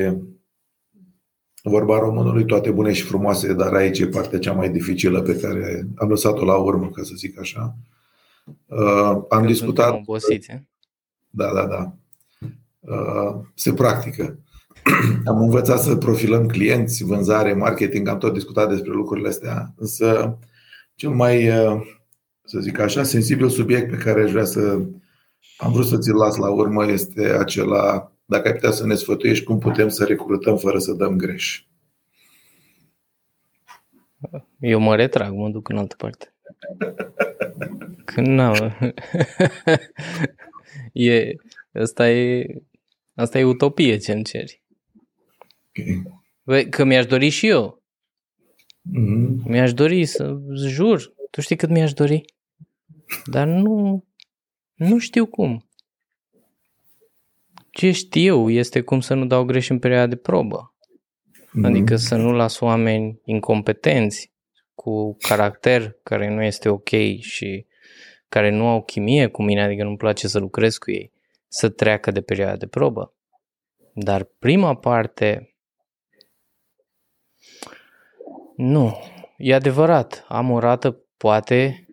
[1.63, 5.87] vorba românului toate bune și frumoase, dar aici e partea cea mai dificilă pe care
[5.95, 7.75] am lăsat-o la urmă, ca să zic așa.
[8.65, 9.85] Uh, am Că discutat.
[9.85, 10.59] suntem obosiți, eh?
[11.29, 11.93] Da, da, da.
[12.79, 14.39] Uh, se practică.
[15.25, 20.37] Am învățat să profilăm clienți, vânzare, marketing, am tot discutat despre lucrurile astea, însă
[20.95, 21.81] cel mai, uh,
[22.43, 24.81] să zic așa, sensibil subiect pe care aș vrea să
[25.57, 29.43] am vrut să ți-l las la urmă este acela, dacă ai putea să ne sfătuiești
[29.43, 31.63] cum putem să recrutăm fără să dăm greș.
[34.59, 36.33] Eu mă retrag, mă duc în altă parte.
[38.05, 38.55] Când n-am...
[40.93, 41.33] e,
[41.73, 42.45] asta e,
[43.13, 44.61] asta e utopie ce îmi ceri.
[45.69, 46.03] Okay.
[46.43, 47.83] Băi, Că mi-aș dori și eu.
[48.89, 49.43] Mm-hmm.
[49.43, 51.13] Mi-aș dori să jur.
[51.29, 52.25] Tu știi cât mi-aș dori?
[53.25, 54.03] Dar nu,
[54.73, 55.65] nu știu cum.
[57.71, 60.75] Ce știu este cum să nu dau greș în perioada de probă.
[61.63, 64.31] Adică să nu las oameni incompetenți
[64.73, 67.65] cu caracter care nu este ok și
[68.29, 71.11] care nu au chimie cu mine, adică nu-mi place să lucrez cu ei,
[71.47, 73.13] să treacă de perioada de probă.
[73.93, 75.55] Dar prima parte,
[78.55, 78.97] nu,
[79.37, 81.85] e adevărat, am o rată poate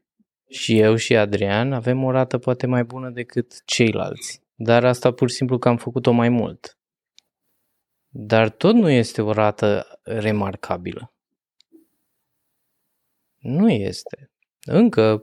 [0.48, 5.28] și eu și Adrian avem o rată poate mai bună decât ceilalți, dar asta pur
[5.28, 6.78] și simplu că am făcut-o mai mult.
[8.08, 11.12] Dar tot nu este o rată remarcabilă.
[13.38, 14.30] Nu este.
[14.64, 15.22] Încă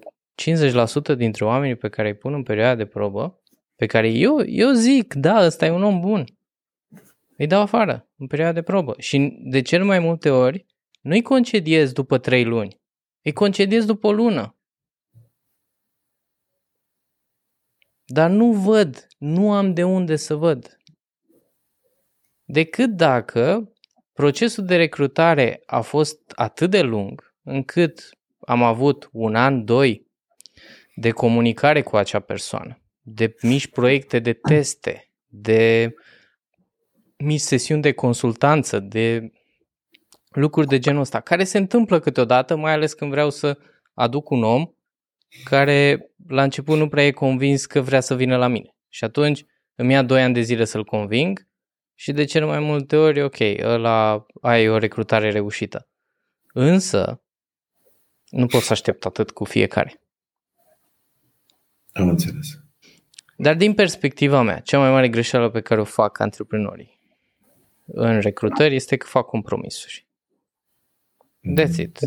[1.13, 3.41] 50% dintre oamenii pe care îi pun în perioada de probă,
[3.75, 6.25] pe care eu, eu zic, da, ăsta e un om bun,
[7.37, 8.95] îi dau afară în perioada de probă.
[8.97, 10.65] Și de cel mai multe ori
[11.01, 12.81] nu-i concediez după 3 luni,
[13.21, 14.54] îi concediez după o lună.
[18.05, 20.77] Dar nu văd, nu am de unde să văd.
[22.43, 23.73] Decât dacă
[24.13, 30.07] procesul de recrutare a fost atât de lung încât am avut un an, doi
[30.95, 35.93] de comunicare cu acea persoană, de mici proiecte de teste, de
[37.17, 39.31] mici sesiuni de consultanță, de
[40.29, 43.57] lucruri de genul ăsta, care se întâmplă câteodată, mai ales când vreau să
[43.93, 44.69] aduc un om
[45.43, 48.75] care la început nu prea e convins că vrea să vină la mine.
[48.89, 49.43] Și atunci
[49.75, 51.47] îmi ia 2 ani de zile să-l conving
[51.93, 55.87] și de cele mai multe ori, ok, ăla ai o recrutare reușită.
[56.53, 57.23] Însă,
[58.29, 60.01] nu pot să aștept atât cu fiecare.
[61.91, 62.47] Am înțeles.
[63.37, 66.99] Dar din perspectiva mea, cea mai mare greșeală pe care o fac antreprenorii
[67.85, 70.07] în recrutări este că fac compromisuri.
[71.59, 71.99] That's it.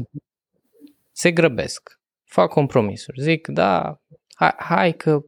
[1.12, 1.97] Se grăbesc.
[2.28, 3.20] Fac compromisuri.
[3.20, 4.00] Zic, da,
[4.34, 5.24] hai, hai că,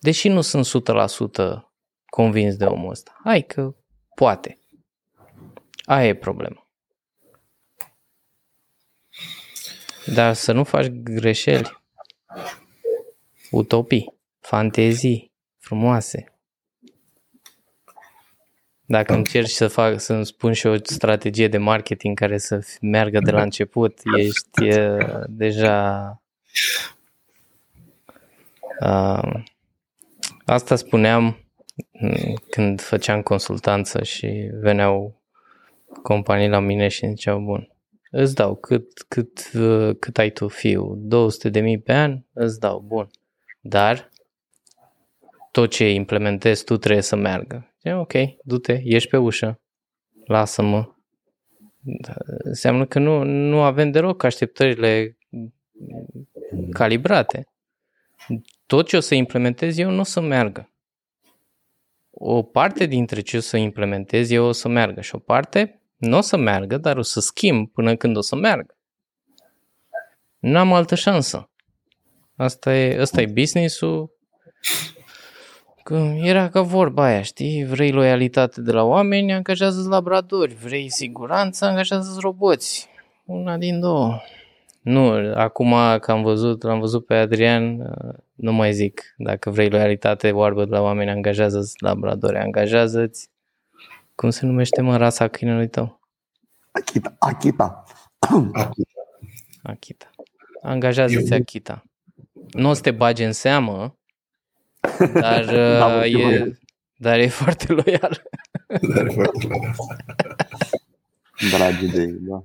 [0.00, 1.68] deși nu sunt 100%
[2.06, 3.74] convins de omul ăsta, hai că
[4.14, 4.58] poate.
[5.84, 6.68] Aia e problema.
[10.14, 11.82] Dar să nu faci greșeli,
[13.50, 16.37] utopii, fantezii frumoase.
[18.90, 23.30] Dacă încerci să fac, să-mi spun și o strategie de marketing care să meargă de
[23.30, 26.22] la început, ești uh, deja...
[28.80, 29.42] Uh,
[30.44, 31.36] asta spuneam
[32.50, 35.20] când făceam consultanță și veneau
[36.02, 37.68] companii la mine și ziceau, bun,
[38.10, 39.50] îți dau cât, cât,
[39.98, 43.10] cât ai tu fiu, 200 de mii pe an, îți dau, bun.
[43.60, 44.10] Dar
[45.50, 47.67] tot ce implementezi tu trebuie să meargă.
[47.82, 48.12] E, ok,
[48.44, 49.60] du-te, ieși pe ușă,
[50.24, 50.92] lasă-mă.
[52.38, 55.18] Înseamnă că nu, nu avem deloc așteptările
[56.70, 57.48] calibrate.
[58.66, 60.72] Tot ce o să implementez eu nu o să meargă.
[62.10, 66.16] O parte dintre ce o să implementez eu o să meargă și o parte nu
[66.16, 68.76] o să meargă, dar o să schimb până când o să meargă.
[70.38, 71.50] Nu am altă șansă.
[72.36, 74.10] Asta e, asta e business-ul,
[75.88, 77.64] Că era ca vorba aia, știi?
[77.64, 80.54] Vrei loialitate de la oameni, angajează labradori.
[80.54, 82.88] Vrei siguranță, angajează roboți.
[83.24, 84.20] Una din două.
[84.80, 89.14] Nu, acum că am văzut, l-am văzut pe Adrian, uh, nu mai zic.
[89.16, 93.30] Dacă vrei loialitate oarbă de la oameni, angajează-ți labradori, angajează-ți
[94.14, 96.00] cum se numește mă rasa câinelui tău?
[96.70, 97.16] Achita.
[97.18, 97.84] Achita.
[98.18, 98.70] Achita.
[99.62, 100.10] Achita.
[100.62, 101.84] Angajează-ți Achita.
[102.50, 103.98] Nu o să te bage în seamă,
[105.12, 105.44] dar,
[105.78, 106.56] da, e,
[106.96, 108.22] dar e foarte loial.
[108.66, 109.76] Dar e foarte loial.
[111.50, 112.44] Dragi de da.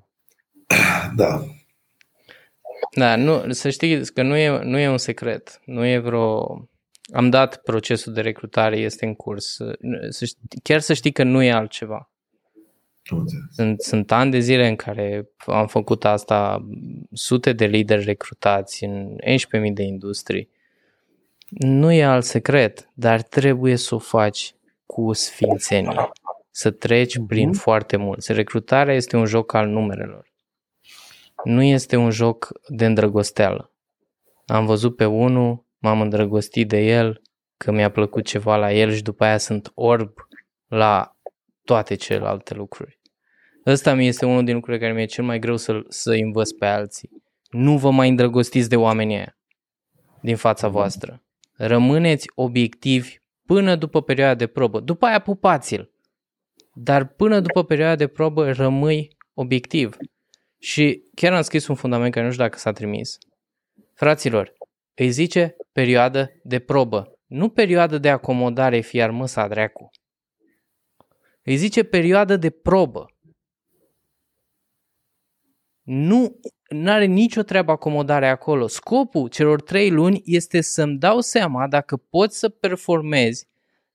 [1.15, 1.45] Da.
[2.95, 5.61] Da, nu, să știi că nu e, nu e un secret.
[5.65, 6.61] Nu e vreo...
[7.13, 9.57] Am dat procesul de recrutare, este în curs.
[10.09, 12.11] Să știi, chiar să știi că nu e altceva.
[13.51, 16.67] Sunt, sunt ani de zile în care am făcut asta,
[17.13, 19.15] sute de lideri recrutați în
[19.67, 20.49] 11.000 de industrii.
[21.57, 24.55] Nu e alt secret, dar trebuie să o faci
[24.85, 26.09] cu sfințenie.
[26.51, 27.27] Să treci mm-hmm.
[27.27, 28.25] prin foarte mult.
[28.25, 30.31] Recrutarea este un joc al numerelor.
[31.43, 33.71] Nu este un joc de îndrăgosteală.
[34.45, 37.21] Am văzut pe unul, m-am îndrăgostit de el,
[37.57, 40.13] că mi-a plăcut ceva la el și după aia sunt orb
[40.67, 41.17] la
[41.63, 42.99] toate celelalte lucruri.
[43.65, 46.65] Ăsta mi este unul din lucrurile care mi-e cel mai greu să, să învăț pe
[46.65, 47.09] alții.
[47.49, 49.37] Nu vă mai îndrăgostiți de oamenii aia
[50.21, 51.23] din fața voastră.
[51.65, 53.15] Rămâneți obiectivi
[53.45, 54.79] până după perioada de probă.
[54.79, 55.91] După aia pupați-l.
[56.73, 59.97] Dar până după perioada de probă rămâi obiectiv.
[60.59, 63.17] Și chiar am scris un fundament care nu știu dacă s-a trimis.
[63.93, 64.53] Fraților,
[64.95, 69.89] îi zice perioadă de probă, nu perioadă de acomodare fiar măsa dreacu.
[71.43, 73.05] Îi zice perioadă de probă.
[75.83, 76.39] Nu
[76.85, 78.67] are nicio treabă acomodare acolo.
[78.67, 83.47] Scopul celor trei luni este să-mi dau seama dacă pot să performezi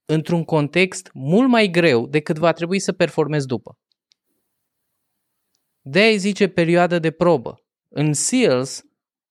[0.05, 3.78] într-un context mult mai greu decât va trebui să performezi după.
[5.81, 7.62] de zice perioadă de probă.
[7.89, 8.85] În SEALs,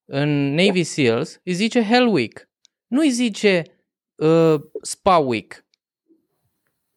[0.05, 2.49] în Navy SEALs, îi zice Hell Week.
[2.87, 3.63] Nu îi zice
[4.15, 5.65] uh, Spa Week.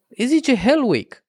[0.07, 1.20] Îi zice Hell Week.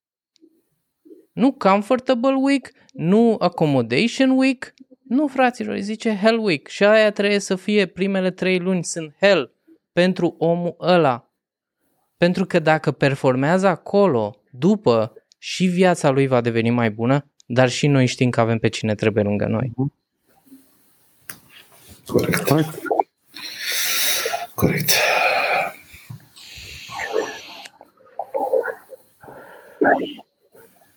[1.33, 4.75] Nu Comfortable Week, nu Accommodation Week,
[5.09, 9.15] nu fraților, îi zice Hell Week și aia trebuie să fie primele trei luni sunt
[9.21, 9.55] Hell
[9.93, 11.31] pentru omul ăla.
[12.17, 17.87] Pentru că dacă performează acolo, după, și viața lui va deveni mai bună, dar și
[17.87, 19.73] noi știm că avem pe cine trebuie lângă noi.
[22.07, 22.53] Corect.
[24.55, 24.91] Corect.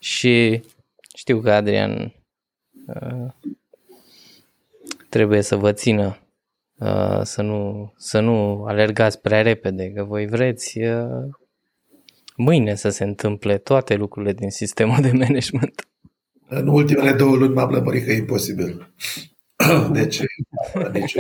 [0.05, 0.61] Și
[1.15, 2.13] știu că Adrian
[2.85, 3.31] uh,
[5.09, 6.17] trebuie să vă țină
[6.75, 11.29] uh, să, nu, să nu alergați prea repede, că voi vreți uh,
[12.35, 15.87] mâine să se întâmple toate lucrurile din sistemul de management.
[16.47, 18.93] În ultimele două luni m-am lămurit că e imposibil.
[19.91, 20.19] Deci,
[20.91, 21.15] deci...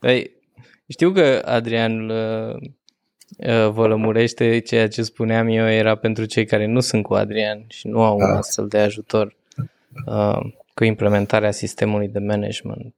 [0.00, 0.30] Păi,
[0.88, 2.70] știu că Adrian uh, uh,
[3.70, 7.86] vă lămurește ceea ce spuneam eu era pentru cei care nu sunt cu Adrian și
[7.86, 8.36] nu au un da.
[8.36, 9.36] astfel de ajutor
[10.06, 10.38] uh,
[10.74, 12.94] cu implementarea sistemului de management.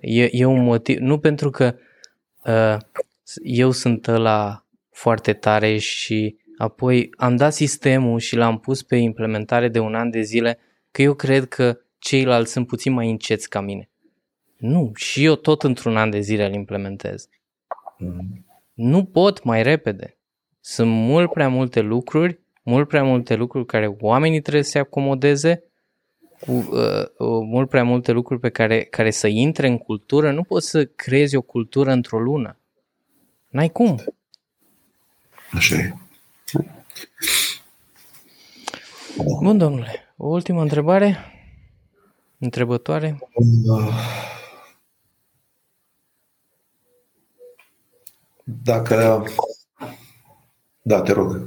[0.00, 1.74] E, e un motiv, nu pentru că
[2.44, 2.76] uh,
[3.42, 9.68] eu sunt la foarte tare și apoi am dat sistemul și l-am pus pe implementare
[9.68, 10.58] de un an de zile,
[10.90, 13.88] că eu cred că ceilalți sunt puțin mai înceți ca mine.
[14.56, 17.28] Nu, și eu tot într-un an de zile îl implementez.
[17.98, 18.44] Mm.
[18.74, 20.18] Nu pot mai repede.
[20.60, 25.62] Sunt mult prea multe lucruri, mult prea multe lucruri care oamenii trebuie să se acomodeze,
[26.40, 30.32] cu uh, uh, mult prea multe lucruri pe care, care să intre în cultură.
[30.32, 32.58] Nu poți să creezi o cultură într-o lună.
[33.48, 34.00] N-ai cum.
[35.52, 35.94] Așa e.
[39.40, 40.14] Bun, domnule.
[40.16, 41.16] O ultimă întrebare?
[42.38, 43.18] Întrebătoare?
[48.44, 49.24] Dacă...
[50.82, 51.40] Da, te rog.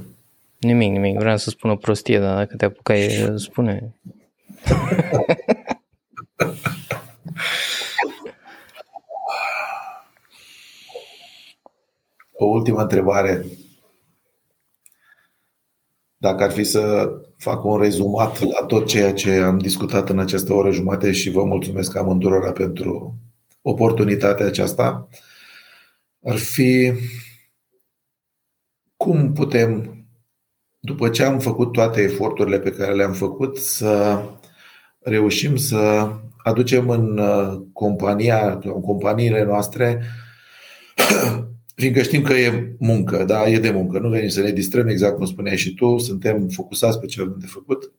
[0.58, 1.18] Nimic, nimic.
[1.18, 3.94] Vreau să spun o prostie, dar dacă te apucai, spune.
[12.32, 13.46] o ultimă întrebare.
[16.16, 20.52] Dacă ar fi să fac un rezumat la tot ceea ce am discutat în această
[20.52, 23.14] oră jumate și vă mulțumesc amândurora pentru
[23.62, 25.08] oportunitatea aceasta,
[26.28, 26.92] ar fi
[28.96, 29.96] cum putem,
[30.78, 34.22] după ce am făcut toate eforturile pe care le-am făcut, să
[34.98, 37.20] reușim să aducem în
[37.72, 40.02] compania, în companiile noastre
[41.74, 45.16] fiindcă știm că e muncă, da, e de muncă, nu venim să ne distrăm exact
[45.16, 47.92] cum spuneai și tu, suntem focusați pe ce avem de făcut.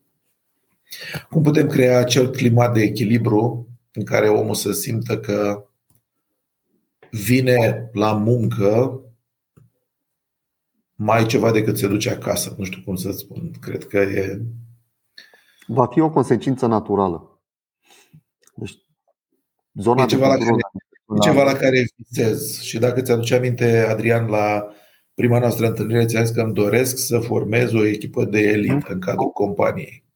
[1.30, 5.68] Cum putem crea acel climat de echilibru în care omul să simtă că
[7.11, 9.02] vine la muncă
[10.95, 12.56] mai ceva decât se duce acasă.
[12.57, 13.52] Nu știu cum să spun.
[13.60, 14.41] Cred că e.
[15.68, 17.41] Va fi o consecință naturală.
[18.56, 18.77] Deci,
[19.73, 20.56] zona e ceva, la care,
[21.15, 22.61] e ceva la care visez.
[22.61, 24.68] Și dacă ți-aduce aminte, Adrian, la
[25.14, 28.99] prima noastră întâlnire, ți-am zis că îmi doresc să formez o echipă de elită în
[28.99, 30.09] cadrul companiei.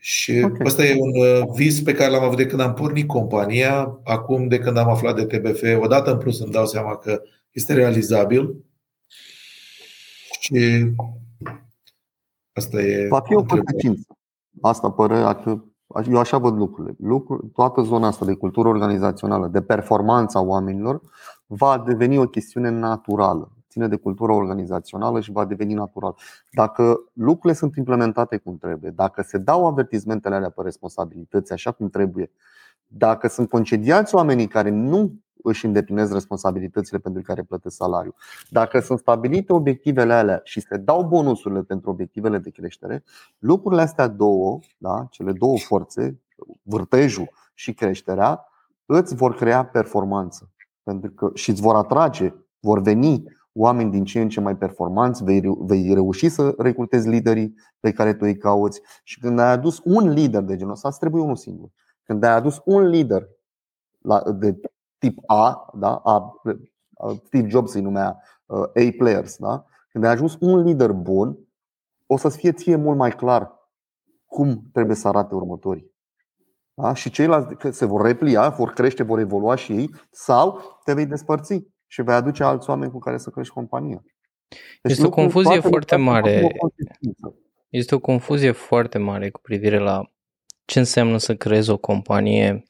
[0.00, 0.60] Și okay.
[0.64, 4.00] ăsta e un uh, vis pe care l-am avut de când am pornit compania.
[4.04, 7.74] Acum, de când am aflat de TBF, odată în plus îmi dau seama că este
[7.74, 8.64] realizabil.
[10.40, 10.92] Și
[12.52, 13.08] asta e.
[13.08, 14.06] Va fi o consecință.
[14.60, 15.62] Asta părea că
[16.10, 16.96] eu așa văd lucrurile.
[16.98, 21.00] Lucru, toată zona asta de cultură organizațională, de performanța oamenilor,
[21.46, 26.16] va deveni o chestiune naturală ține de cultura organizațională și va deveni natural.
[26.52, 31.88] Dacă lucrurile sunt implementate cum trebuie, dacă se dau avertizmentele alea pe responsabilități așa cum
[31.88, 32.30] trebuie,
[32.86, 38.14] dacă sunt concediați oamenii care nu își îndeplinesc responsabilitățile pentru care plătesc salariu.
[38.50, 43.04] Dacă sunt stabilite obiectivele alea și se dau bonusurile pentru obiectivele de creștere,
[43.38, 46.20] lucrurile astea două, da, cele două forțe,
[46.62, 48.44] vârtejul și creșterea,
[48.86, 50.50] îți vor crea performanță.
[50.82, 55.24] Pentru că și îți vor atrage, vor veni oameni din ce în ce mai performanți,
[55.24, 59.80] vei, vei reuși să recrutezi liderii pe care tu îi cauți și când ai adus
[59.84, 61.68] un lider de genul ăsta, îți trebuie unul singur.
[62.02, 63.28] Când ai adus un lider
[64.34, 64.60] de
[64.98, 65.94] tip A, da?
[65.94, 66.40] A,
[67.24, 69.64] Steve Jobs îi numea uh, A players, da?
[69.90, 71.38] când ai ajuns un lider bun,
[72.06, 73.56] o să-ți fie ție mult mai clar
[74.26, 75.92] cum trebuie să arate următorii.
[76.74, 76.94] Da?
[76.94, 81.66] Și ceilalți se vor replia, vor crește, vor evolua și ei, sau te vei despărți
[81.88, 84.02] și vei aduce alți oameni cu care să crești compania.
[84.82, 86.56] Deci este o confuzie foarte mare.
[87.68, 90.10] Este o confuzie foarte mare cu privire la
[90.64, 92.64] ce înseamnă să creezi o companie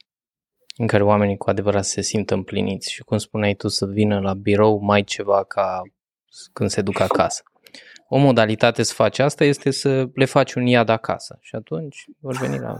[0.77, 4.33] în care oamenii cu adevărat se simt împliniți și cum spuneai tu să vină la
[4.33, 5.81] birou mai ceva ca
[6.53, 7.43] când se duc acasă.
[8.07, 12.37] O modalitate să faci asta este să le faci un iad acasă și atunci vor
[12.37, 12.75] veni la...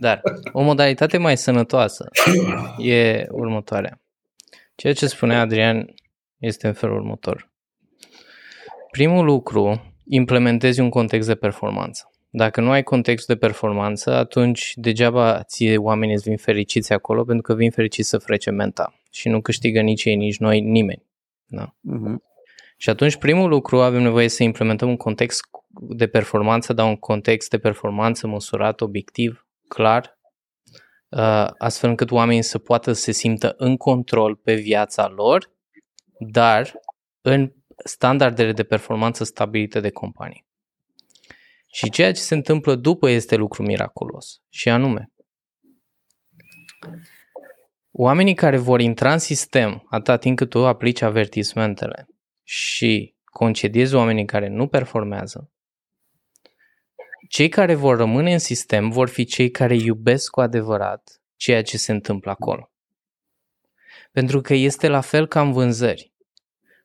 [0.00, 0.20] Dar
[0.52, 2.08] o modalitate mai sănătoasă
[2.78, 4.00] e următoarea.
[4.80, 5.94] Ceea ce spunea Adrian
[6.38, 7.50] este în felul următor.
[8.90, 12.10] Primul lucru, implementezi un context de performanță.
[12.30, 17.42] Dacă nu ai context de performanță, atunci degeaba ție oamenii îți vin fericiți acolo pentru
[17.42, 21.02] că vin fericiți să frece menta și nu câștigă nici ei, nici noi, nimeni.
[21.46, 21.64] Da?
[21.66, 22.16] Uh-huh.
[22.76, 25.40] Și atunci primul lucru avem nevoie să implementăm un context
[25.88, 30.17] de performanță, dar un context de performanță măsurat, obiectiv, clar, Uh,
[31.58, 35.50] astfel încât oamenii să poată să se simtă în control pe viața lor,
[36.18, 36.80] dar
[37.20, 37.52] în
[37.84, 40.46] standardele de performanță stabilite de companie.
[41.66, 45.12] Și ceea ce se întâmplă după este lucru miraculos, și anume,
[47.90, 52.08] oamenii care vor intra în sistem atâta timp cât tu aplici avertismentele
[52.42, 55.50] și concediezi oamenii care nu performează,
[57.28, 61.76] cei care vor rămâne în sistem vor fi cei care iubesc cu adevărat ceea ce
[61.76, 62.72] se întâmplă acolo.
[64.12, 66.12] Pentru că este la fel ca în vânzări.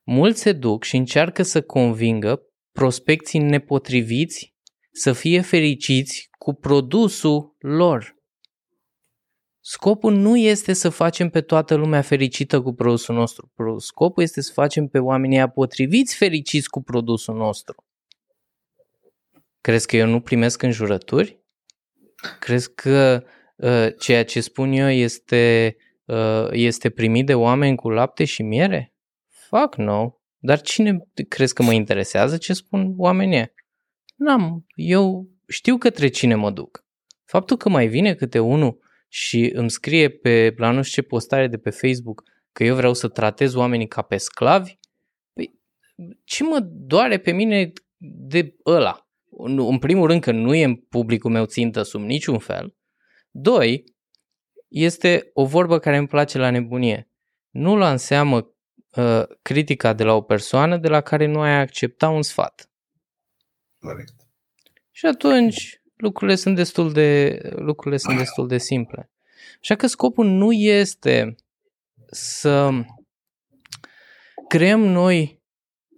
[0.04, 2.42] Mulți se duc și încearcă să convingă
[2.72, 4.54] prospecții nepotriviți
[4.92, 8.16] să fie fericiți cu produsul lor.
[9.60, 13.52] Scopul nu este să facem pe toată lumea fericită cu produsul nostru.
[13.78, 17.86] Scopul este să facem pe oamenii potriviți fericiți cu produsul nostru.
[19.64, 21.40] Crezi că eu nu primesc înjurături?
[22.40, 23.24] Crezi că
[23.56, 25.76] uh, ceea ce spun eu este,
[26.06, 28.94] uh, este primit de oameni cu lapte și miere?
[29.30, 30.12] Fuck no.
[30.38, 33.52] Dar cine crezi că mă interesează ce spun oamenii?
[34.16, 34.66] N-am.
[34.76, 36.86] Eu știu către cine mă duc.
[37.26, 41.48] Faptul că mai vine câte unul și îmi scrie pe la nu știu ce postare
[41.48, 44.78] de pe Facebook că eu vreau să tratez oamenii ca pe sclavi,
[45.34, 45.60] păi
[46.24, 49.03] ce mă doare pe mine de ăla?
[49.38, 52.76] În primul rând că nu e în publicul meu țintă sub niciun fel.
[53.32, 53.84] Doi,
[54.68, 57.10] este o vorbă care îmi place la nebunie.
[57.50, 58.54] Nu lua în seamă
[58.96, 62.72] uh, critica de la o persoană de la care nu ai accepta un sfat.
[63.80, 64.14] Corect.
[64.92, 69.12] Și atunci lucrurile sunt destul de, lucrurile sunt destul de simple.
[69.62, 71.36] Așa că scopul nu este
[72.12, 72.72] să
[74.48, 75.43] creăm noi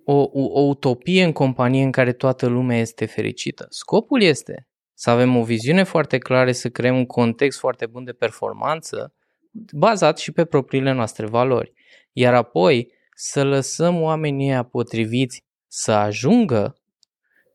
[0.06, 3.66] o, o, o utopie în companie în care toată lumea este fericită.
[3.70, 8.12] Scopul este să avem o viziune foarte clară, să creăm un context foarte bun de
[8.12, 9.14] performanță,
[9.72, 11.74] bazat și pe propriile noastre valori.
[12.12, 16.78] Iar apoi să lăsăm oamenii ăia potriviți să ajungă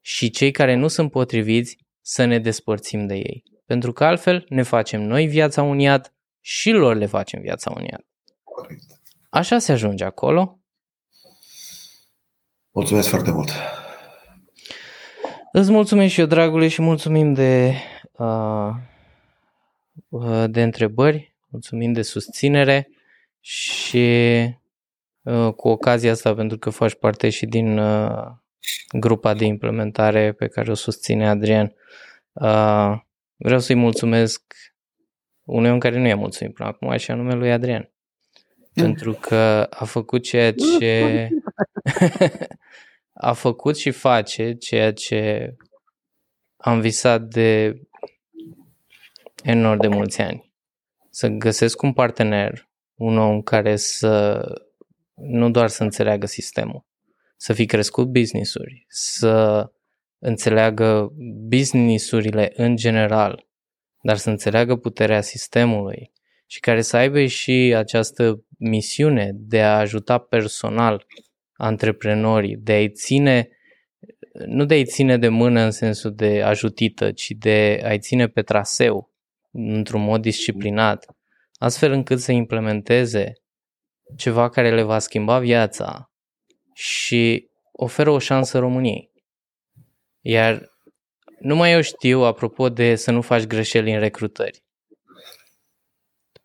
[0.00, 3.42] și cei care nu sunt potriviți să ne despărțim de ei.
[3.66, 7.84] Pentru că altfel ne facem noi viața un iad și lor le facem viața un
[7.84, 8.06] iad.
[8.44, 9.00] Corect.
[9.28, 10.59] Așa se ajunge acolo.
[12.72, 13.50] Mulțumesc foarte mult.
[15.52, 17.74] Îți mulțumesc și eu, dragule, și mulțumim de,
[18.12, 18.70] uh,
[20.08, 22.88] uh, de întrebări, mulțumim de susținere
[23.40, 24.08] și
[25.22, 28.26] uh, cu ocazia asta, pentru că faci parte și din uh,
[28.98, 31.74] grupa de implementare pe care o susține Adrian,
[32.32, 32.98] uh,
[33.36, 34.54] vreau să-i mulțumesc
[35.44, 37.90] unui om care nu i-a mulțumit până acum, și anume lui Adrian.
[38.72, 41.28] Pentru că a făcut ceea ce
[43.12, 45.54] a făcut și face ceea ce
[46.56, 47.80] am visat de
[49.42, 50.52] enorm de mulți ani.
[51.10, 54.42] Să găsesc un partener, un om care să
[55.14, 56.84] nu doar să înțeleagă sistemul,
[57.36, 59.66] să fi crescut business-uri, să
[60.18, 61.12] înțeleagă
[61.48, 63.46] business-urile în general,
[64.02, 66.12] dar să înțeleagă puterea sistemului
[66.50, 71.06] și care să aibă și această misiune de a ajuta personal
[71.52, 73.48] antreprenorii, de a-i ține,
[74.46, 78.42] nu de a-i ține de mână în sensul de ajutită, ci de a-i ține pe
[78.42, 79.10] traseu
[79.50, 81.16] într-un mod disciplinat,
[81.58, 83.32] astfel încât să implementeze
[84.16, 86.12] ceva care le va schimba viața
[86.74, 89.10] și oferă o șansă României.
[90.20, 90.70] Iar
[91.40, 94.62] numai eu știu, apropo de să nu faci greșeli în recrutări.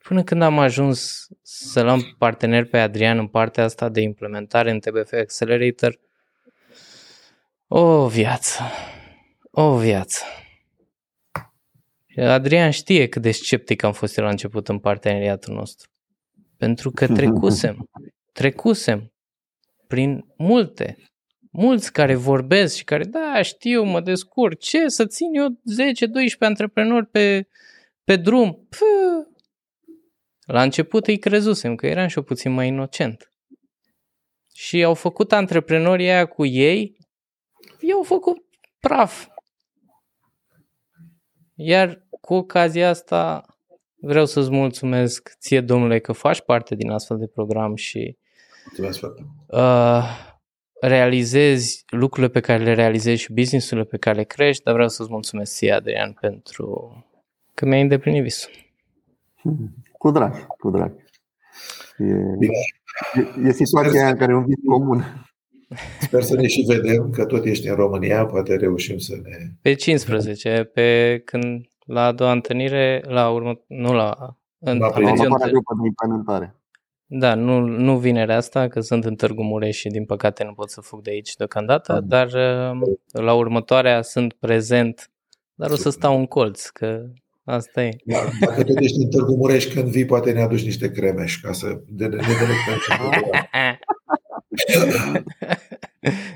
[0.07, 4.79] Până când am ajuns să-l am partener pe Adrian în partea asta de implementare în
[4.79, 5.99] TBF Accelerator,
[7.67, 8.61] o viață,
[9.51, 10.23] o viață.
[12.17, 15.89] Adrian știe cât de sceptic am fost eu la început în parteneriatul nostru.
[16.57, 17.89] Pentru că trecusem,
[18.31, 19.13] trecusem
[19.87, 20.97] prin multe,
[21.51, 25.53] mulți care vorbesc și care, da, știu, mă descurc, ce, să țin eu 10-12
[26.39, 27.47] antreprenori pe,
[28.03, 28.67] pe drum?
[28.69, 28.85] Pă,
[30.45, 33.33] la început îi crezusem că eram și eu puțin mai inocent.
[34.53, 36.97] Și au făcut antreprenorii aia cu ei,
[37.79, 38.37] i-au făcut
[38.79, 39.27] praf.
[41.55, 43.45] Iar cu ocazia asta
[43.95, 48.17] vreau să-ți mulțumesc ție, domnule, că faci parte din astfel de program și
[48.65, 49.63] Mulțumesc foarte mult.
[49.63, 50.03] uh,
[50.81, 55.11] realizezi lucrurile pe care le realizezi și businessurile pe care le crești, dar vreau să-ți
[55.11, 56.99] mulțumesc ție, Adrian, pentru
[57.53, 58.51] că mi-ai îndeplinit visul.
[60.05, 60.91] Cu drag, cu drag.
[61.97, 62.03] E,
[62.39, 62.53] Bine.
[63.43, 65.03] e, e situația aia în care e un vis comun.
[65.99, 69.37] Sper să ne și vedem, că tot ești în România, poate reușim să ne...
[69.61, 74.93] Pe 15, pe când la a doua întâlnire, la urmă, nu la în, La aveți
[74.95, 76.55] prima o Următoarea întâlnire- grupă de implementare.
[77.05, 80.69] Da, nu, nu vinerea asta, că sunt în Târgu Mureș și din păcate nu pot
[80.69, 82.01] să fug de aici deocamdată, Ah.
[82.03, 85.11] dar uh, la următoarea sunt prezent,
[85.53, 87.05] dar o să stau în colț, că
[87.45, 87.95] asta e.
[88.05, 91.51] Da, Dacă tot ești în Târgu Mureș, când vii, poate ne aduci niște cremeș ca
[91.51, 91.65] să
[91.97, 93.39] ne ne delectăm și noi.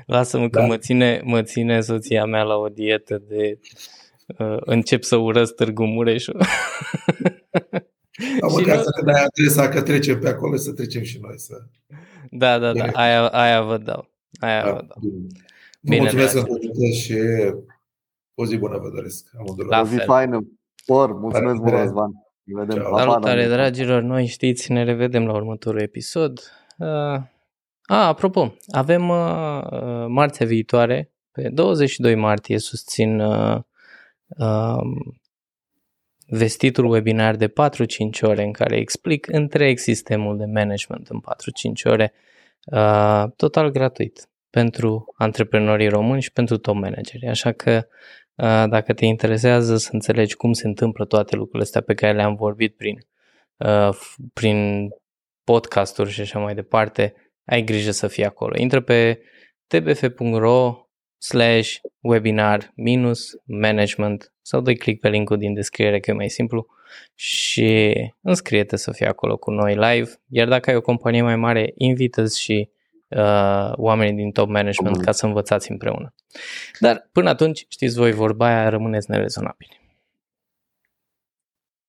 [0.06, 0.66] Lasă-mă că Da.
[0.66, 3.58] mă ține, mă ține soția mea la o dietă de
[4.38, 6.36] uh, încep să urăsc Târgu Mureșul.
[6.38, 6.48] Dar
[8.50, 11.38] Și măcar nu- să ne dai adresa că trecem pe acolo să trecem și noi
[11.38, 11.54] să...
[12.30, 12.90] da, da, da, Bine.
[12.94, 14.10] aia, aia vă dau.
[14.40, 14.70] Aia Da.
[14.72, 14.96] vă dau.
[15.00, 15.08] Vă
[15.80, 16.50] Bine, mulțumesc dragi.
[16.50, 17.14] încă o dată și
[18.34, 19.76] o zi bună vă doresc amândurora.
[19.76, 20.04] La O zi fel.
[20.04, 20.46] faină.
[20.90, 21.82] Por, mulțumesc La mult, revedere.
[21.82, 22.10] Răzvan.
[22.44, 22.82] Ne vedem.
[22.82, 22.90] Ciao.
[22.90, 23.50] Pa, pa, Salutare, Daniel.
[23.50, 24.02] dragilor!
[24.02, 26.40] Noi știți, ne revedem la următorul episod.
[26.78, 26.86] Uh,
[27.82, 33.58] a, apropo, avem uh, uh, marțea viitoare, pe 22 martie, susțin uh,
[34.38, 34.80] uh,
[36.26, 37.52] vestitul webinar de 4-5
[38.20, 41.20] ore în care explic întreg sistemul de management în
[41.88, 42.12] 4-5 ore,
[42.64, 47.26] uh, total gratuit pentru antreprenorii români și pentru top manageri.
[47.26, 47.98] Așa că uh,
[48.68, 52.76] dacă te interesează să înțelegi cum se întâmplă toate lucrurile astea pe care le-am vorbit
[52.76, 52.98] prin,
[53.56, 54.88] uh, f- prin
[55.44, 57.14] podcasturi și așa mai departe,
[57.44, 58.56] ai grijă să fii acolo.
[58.56, 59.20] Intră pe
[59.66, 60.86] tbf.ro
[61.18, 66.66] slash webinar minus management sau dai click pe linkul din descriere că e mai simplu
[67.14, 71.72] și înscrie-te să fii acolo cu noi live, iar dacă ai o companie mai mare,
[71.76, 72.70] invită și
[73.10, 76.14] uh, oamenii din top management ca să învățați împreună.
[76.78, 79.79] Dar până atunci, știți voi, vorba aia, rămâneți nerezonabili.